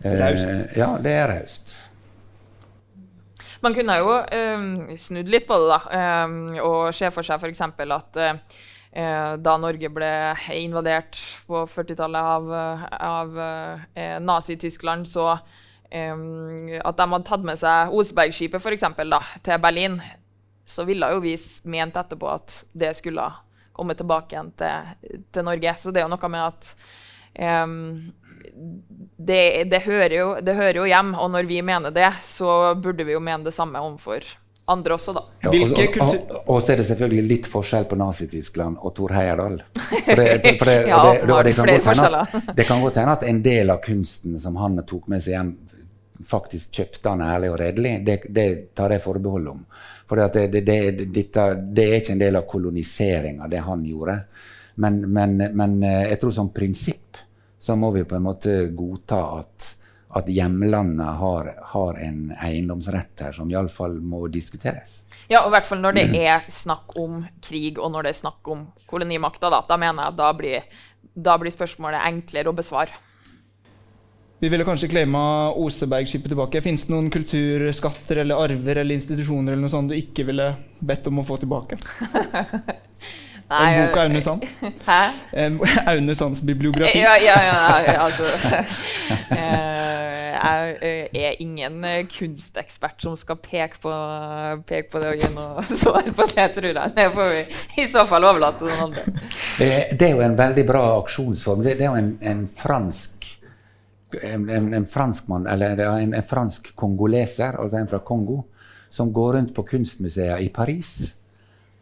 [0.08, 0.48] Raust.
[0.48, 1.74] Eh, ja, det er raust.
[3.64, 7.62] Man kunne jo eh, snudd litt på det da, eh, og se for seg f.eks.
[7.64, 8.58] at eh,
[9.38, 10.10] da Norge ble
[10.56, 12.46] invadert på 40-tallet av,
[13.04, 19.20] av uh, Nazi-Tyskland, så um, at de hadde tatt med seg Osebergskipet for eksempel, da,
[19.44, 20.00] til Berlin,
[20.68, 21.36] så ville jo vi
[21.68, 23.28] ment etterpå at det skulle
[23.76, 25.76] komme tilbake igjen til, til Norge.
[25.78, 26.72] Så det er jo noe med at
[29.18, 33.06] det, det, hører jo, det hører jo hjem, og når vi mener det, så burde
[33.06, 34.26] vi jo mene det samme overfor
[34.68, 35.22] andre også, da.
[35.42, 39.14] Ja, og, og, og, og, så er det selvfølgelig litt forskjell på Nazi-Tyskland og Thor
[39.16, 39.62] Heyerdahl.
[39.72, 43.00] For det, for det, ja, det, det, det, kan godt hende at, det kan godt
[43.00, 45.54] hende at en del av kunsten som han tok med seg hjem,
[46.28, 47.94] faktisk kjøpte han ærlig og redelig.
[48.04, 49.64] Det, det tar jeg forbehold om.
[50.08, 54.20] For det, det, det, dette, det er ikke en del av koloniseringa, det han gjorde.
[54.84, 57.07] Men, men, men jeg tror som prinsipp
[57.68, 59.72] så må vi på en måte godta at,
[60.16, 65.02] at hjemlandet har, har en eiendomsrett her som iallfall må diskuteres.
[65.28, 68.22] Ja, og i hvert fall når det er snakk om krig, og når det er
[68.22, 70.80] snakk om kolonimakta, da, da mener jeg at da blir,
[71.12, 73.04] da blir spørsmålet enklere å besvare.
[74.40, 76.62] Vi ville kanskje claima Osebergskipet tilbake.
[76.64, 81.10] Fins det noen kulturskatter eller arver eller institusjoner eller noe sånt du ikke ville bedt
[81.10, 81.76] om å få tilbake?
[83.48, 84.44] Nei, en bok av Aune Sand?
[84.90, 85.02] Hæ?
[85.92, 86.98] Aune Sands bibliografi?
[86.98, 88.24] Ja, ja, ja, altså
[90.38, 91.82] Jeg er ingen
[92.12, 93.92] kunstekspert som skal peke på,
[94.68, 96.92] peke på det og gi noe svar på det, tror jeg.
[96.94, 97.40] Det får vi
[97.82, 99.24] i så fall overlate til noen andre.
[99.58, 101.64] Det, det er jo en veldig bra aksjonsform.
[101.66, 103.32] Det, det er jo en, en fransk
[104.22, 108.42] en, en, en franskmann, eller en, en fransk kongoleser, altså en fra Kongo,
[108.90, 110.94] som går rundt på kunstmuseer i Paris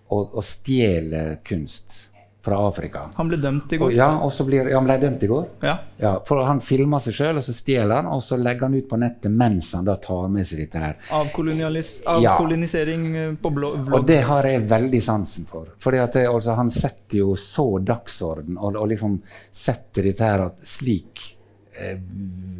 [0.09, 2.03] og, å stjele kunst
[2.47, 3.01] fra Afrika.
[3.15, 3.89] Han ble dømt i går.
[3.91, 5.47] Og, ja, og så blir, ja, han ble dømt i går.
[5.67, 5.73] Ja.
[5.99, 8.87] Ja, for Han filmer seg sjøl, og så stjeler han, og så legger han ut
[8.87, 10.95] på nettet mens han da tar med seg dette her.
[11.11, 15.75] Avkolonisering eh, på blå, Og det har jeg veldig sansen for.
[15.83, 19.19] Fordi at det, altså, Han setter jo så dagsorden, og, og liksom
[19.51, 21.27] setter dette her at slik
[21.75, 21.99] eh,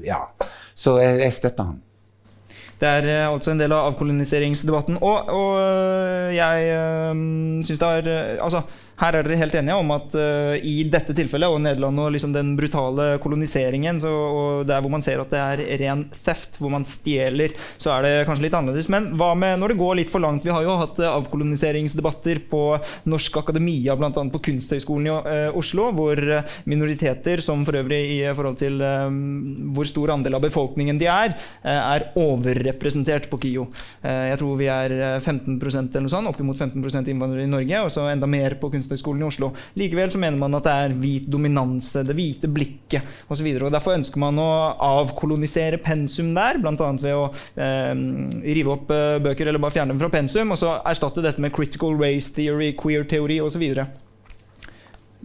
[0.03, 0.25] Ja.
[0.75, 1.79] Så jeg, jeg støtter han.
[2.81, 4.99] Det er uh, altså en del av avkoloniseringsdebatten.
[5.01, 7.15] Og, og uh, jeg uh,
[7.65, 8.11] syns det er
[8.45, 8.67] Altså,
[8.97, 12.33] her er dere helt enige om at uh, i dette tilfellet, og Nederland og liksom
[12.33, 16.73] den brutale koloniseringen, så, og der hvor man ser at det er ren theft, hvor
[16.73, 18.89] man stjeler, så er det kanskje litt annerledes.
[18.93, 20.45] Men hva med når det går litt for langt?
[20.47, 22.63] Vi har jo hatt uh, avkoloniseringsdebatter på
[23.13, 24.11] Norsk Akademia, bl.a.
[24.13, 26.23] på Kunsthøgskolen i uh, Oslo, hvor
[26.65, 28.81] minoriteter, som for øvrig i forhold til
[29.77, 31.35] hvor stor andel av befolkningen de er,
[31.67, 33.67] er overrepresentert på KIO.
[34.03, 35.61] jeg tror vi er 15%
[35.97, 39.23] eller noe sånt, oppimot 15% innvandrere i Norge, og så enda mer på Kunsthøgskolen Kunsthøgskolen
[39.23, 39.51] i Oslo.
[39.79, 43.49] Likevel så mener man at det er hvit dominanse, det hvite blikket osv.
[43.67, 44.49] Derfor ønsker man å
[45.03, 46.91] avkolonisere pensum der, bl.a.
[47.03, 47.29] ved å
[47.59, 47.93] eh,
[48.47, 51.55] rive opp eh, bøker eller bare fjerne dem fra pensum, og så erstatte dette med
[51.57, 53.65] critical race theory, queer teori osv.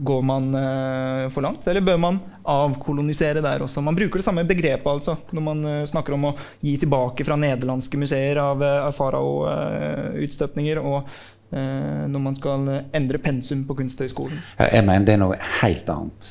[0.02, 3.84] Går man eh, for langt, eller bør man avkolonisere der også?
[3.86, 6.34] Man bruker det samme begrepet altså, når man eh, snakker om å
[6.64, 13.20] gi tilbake fra nederlandske museer av, uh, av farao-utstøpninger og Eh, når man skal endre
[13.20, 14.40] pensum på Kunsthøgskolen?
[14.62, 16.30] Jeg mener det er noe helt annet.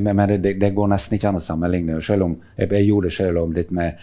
[0.00, 1.98] Men det, det, går nesten ikke an å sammenligne.
[2.04, 3.98] Selv om, jeg, jeg gjorde det selv om litt med,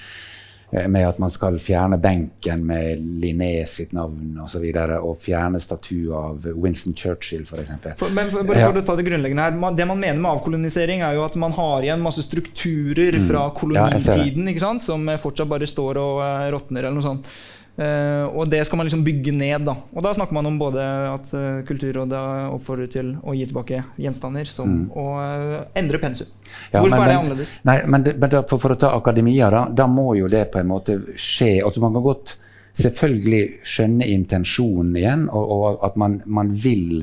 [0.72, 4.44] med at man skal fjerne benken med Linné sitt navn osv.
[4.44, 7.72] Og, så videre, og fjerne statuer av Winston Churchill f.eks.
[8.12, 11.16] Men for, bare for å ta det grunnleggende her, Det man mener med avkolonisering, er
[11.16, 13.26] jo at man har igjen masse strukturer mm.
[13.32, 16.84] fra kolonitiden ja, som fortsatt bare står og råtner.
[16.84, 17.34] eller noe sånt.
[17.82, 19.64] Uh, og det skal man liksom bygge ned.
[19.66, 19.74] Da.
[19.96, 22.20] Og da snakker man om både at uh, Kulturrådet
[22.52, 24.84] oppfordrer til å gi tilbake gjenstander, som mm.
[24.92, 26.30] å uh, endre pensum.
[26.70, 27.56] Ja, Hvorfor men, er det annerledes?
[27.68, 30.62] Nei, men, det, men for, for, å ta akademia, da, da må jo det på
[30.62, 31.56] en måte skje.
[31.66, 32.36] Altså Man kan godt
[32.82, 37.02] selvfølgelig skjønne intensjonen igjen, og, og at man, man, vil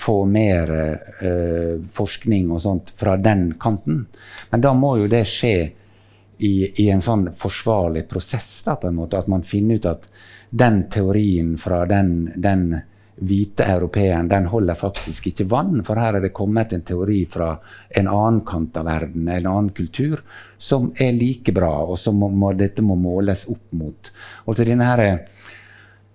[0.00, 0.70] få mer
[1.92, 4.04] forskning og sånt fra den kanten.
[4.52, 5.54] Men da må jo det skje
[6.40, 8.62] i, i, en sånn forsvarlig prosess.
[8.64, 10.06] da på en måte, At man finner ut at
[10.50, 12.80] den teorien fra den, den
[13.20, 15.82] hvite europeeren den holder faktisk ikke vann.
[15.84, 17.52] For her er det kommet en teori fra
[17.88, 20.22] en annen kant av verden, en annen kultur,
[20.58, 24.12] som er like bra, og som må, må, dette må måles opp mot.
[24.46, 25.04] Og til denne her,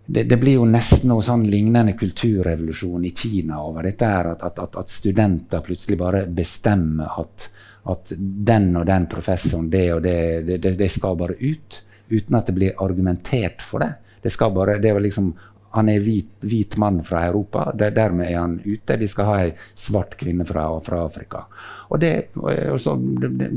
[0.06, 4.44] det, det, blir jo nesten noe sånn lignende kulturrevolusjon i Kina over dette her, at,
[4.46, 7.50] at, at studenter plutselig bare bestemmer at
[7.86, 10.18] at den og den professoren, det og det,
[10.48, 11.82] det, det, skal bare ut.
[12.10, 13.92] Uten at det blir argumentert for det.
[14.22, 15.34] Det skal bare, det er liksom,
[15.76, 18.96] Han er hvit, hvit mann fra Europa, det, dermed er han ute.
[18.98, 21.42] Vi skal ha ei svart kvinne fra, fra Afrika.
[21.92, 23.50] Og det, også, det,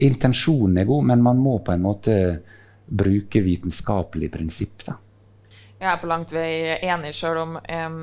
[0.00, 2.14] Intensjonen er god, men man må på en måte
[2.86, 4.86] bruke vitenskapelig prinsipp.
[4.86, 4.94] da.
[5.80, 7.98] Jeg er på langt vei enig, sjøl om um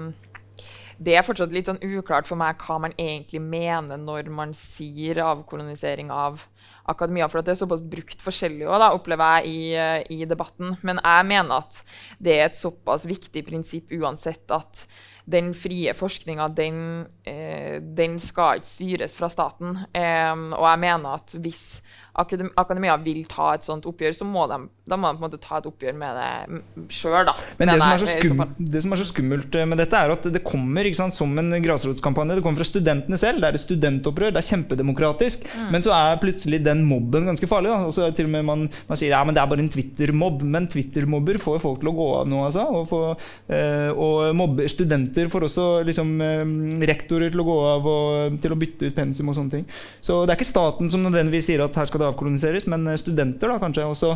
[0.98, 5.20] det er fortsatt litt sånn uklart for meg hva man egentlig mener når man sier
[5.22, 6.42] avkolonisering av
[6.90, 7.28] akademia.
[7.30, 10.78] For at det er såpass brukt forskjellig også, opplever jeg i, eh, i, debatten.
[10.88, 11.82] Men jeg mener at
[12.24, 14.86] det er et såpass viktig prinsipp uansett at
[15.28, 16.80] den frie forskninga, den,
[17.28, 19.84] eh, den, skal ikke styres fra staten.
[19.94, 21.82] Eh, og jeg mener at hvis
[22.18, 25.40] akademia vil ta et sånt oppgjør, så må de, da må man på en måte
[25.44, 27.28] ta et oppgjør med det sjøl.
[27.60, 30.28] Men det som, er så skummelt, det som er så skummelt med dette, er at
[30.32, 32.38] det kommer sant, som en grasrotskampanje.
[32.38, 33.44] Det kommer fra studentene selv.
[33.44, 34.32] Det er et studentopprør.
[34.36, 35.44] Det er kjempedemokratisk.
[35.52, 35.66] Mm.
[35.76, 37.74] Men så er plutselig den mobben ganske farlig.
[37.74, 37.90] Da.
[37.90, 40.46] Og så til og med man, man sier ja, men det er bare en Twitter-mobb.
[40.48, 42.64] Men Twitter-mobber får folk til å gå av nå, altså.
[42.72, 46.56] Og, får, øh, og mobber, studenter får også liksom, øh,
[46.88, 49.68] rektorer til å gå av og til å bytte ut pensum og sånne ting.
[50.00, 53.00] Så det er ikke staten som nødvendigvis sier at her skal det avkoloniseres, men eh,
[53.04, 53.88] studenter, da kanskje.
[53.92, 54.16] Og så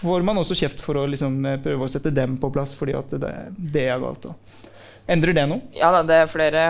[0.00, 2.96] får man også kjeft for å liksom, eh, prøve å sette dem på plass, fordi
[2.98, 4.28] at det, det er galt.
[4.30, 4.68] Også.
[5.08, 5.64] Endrer det noe?
[5.76, 6.66] Ja, da, det er flere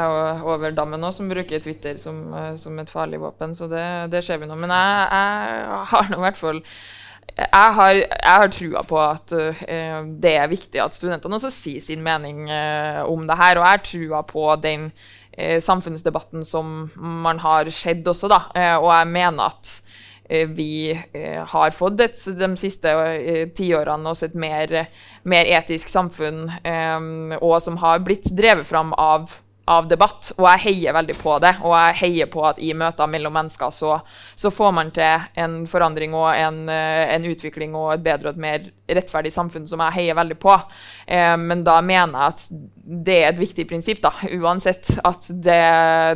[0.47, 4.23] over dammen nå som bruker Twitter som, eh, som et farlig våpen, så det, det
[4.27, 4.57] ser vi nå.
[4.59, 6.65] Men jeg, jeg har nå i hvert fall
[7.39, 11.85] jeg har, jeg har trua på at uh, det er viktig at studentene også sier
[11.85, 13.61] sin mening uh, om det her.
[13.61, 18.41] Og jeg har trua på den uh, samfunnsdebatten som man har sett også, da.
[18.81, 19.71] og jeg mener at
[20.29, 24.75] vi eh, har fått et, de siste eh, tiårene også et mer,
[25.29, 26.47] mer etisk samfunn,
[27.41, 29.33] og som har blitt drevet fram av
[29.69, 31.53] av debatt, og jeg heier veldig på det.
[31.67, 33.99] Og jeg heier på at i møter mellom mennesker så,
[34.39, 38.39] så får man til en forandring og en, eh, en, utvikling og et bedre og
[38.39, 38.69] et mer
[38.99, 40.57] rettferdig samfunn, som jeg heier veldig på.
[41.07, 42.47] Eh, men da mener jeg at
[43.09, 44.95] det er et viktig prinsipp, da, uansett.
[45.05, 45.63] At det,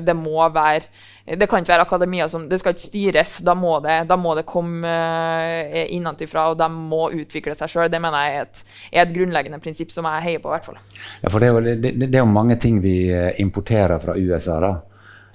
[0.06, 0.88] det må være
[1.24, 3.36] det kan ikke være akademia som Det skal ikke styres.
[3.46, 7.90] Da må det, da må det komme uh, innenfra, og de må utvikle seg sjøl.
[7.92, 10.70] Det mener jeg er et, er et, grunnleggende prinsipp som jeg heier på, i hvert
[10.70, 10.80] fall.
[11.22, 12.96] Ja, for det er, jo, det, det er jo mange ting vi
[13.42, 14.72] importerer fra USA, da.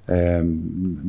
[0.07, 0.51] Um,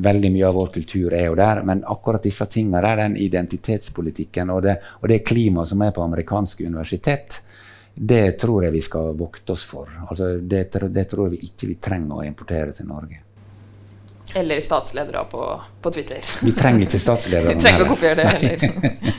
[0.02, 4.50] veldig mye av vår kultur er jo der, men akkurat disse tingene der, den identitetspolitikken
[4.50, 4.74] og det,
[5.06, 7.38] det klimaet som er på amerikanske universitet,
[7.94, 9.90] det tror jeg vi skal vokte oss for.
[10.08, 13.22] Altså, det, det, tror jeg vi ikke vi trenger å importere til Norge.
[14.34, 15.44] Eller statsledere på,
[15.82, 16.24] på Twitter.
[16.44, 17.54] Vi trenger ikke statsledere.
[17.54, 19.16] vi trenger ikke å kopiere det heller.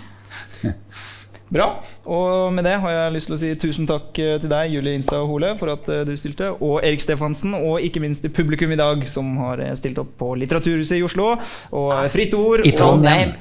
[1.50, 1.66] Bra.
[2.06, 4.94] Og med det har jeg lyst til å si tusen takk eh, til deg, Julie
[5.00, 6.52] Instad Hole, for at eh, du stilte.
[6.62, 10.12] Og Erik Stefansen, og ikke minst til publikum i dag, som har eh, stilt opp
[10.20, 11.32] på Litteraturhuset i Oslo.
[11.74, 12.62] Og Fritt Ord.
[12.70, 13.34] I Trondheim.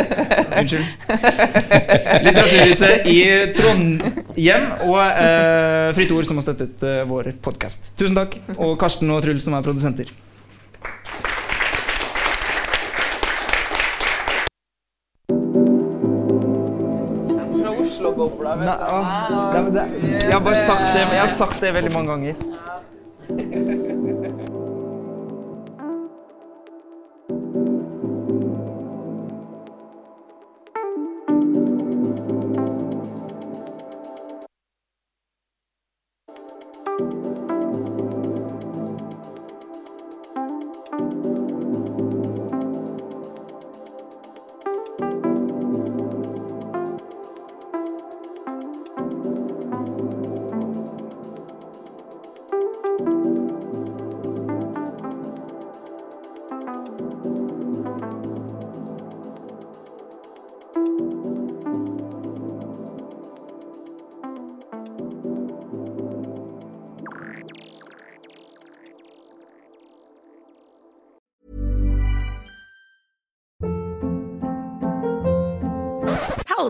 [0.60, 0.84] Unnskyld.
[2.26, 3.18] Litteraturhuset i
[3.56, 7.94] Trondhjem og eh, Fritt Ord, som har støttet eh, vår podkast.
[7.96, 8.36] Tusen takk.
[8.58, 10.12] Og Karsten og Truls, som er produsenter.
[18.54, 19.84] Oslo-bobla, nei, men det,
[20.22, 22.34] jeg har bare sagt det, jeg har sagt det veldig mange ganger.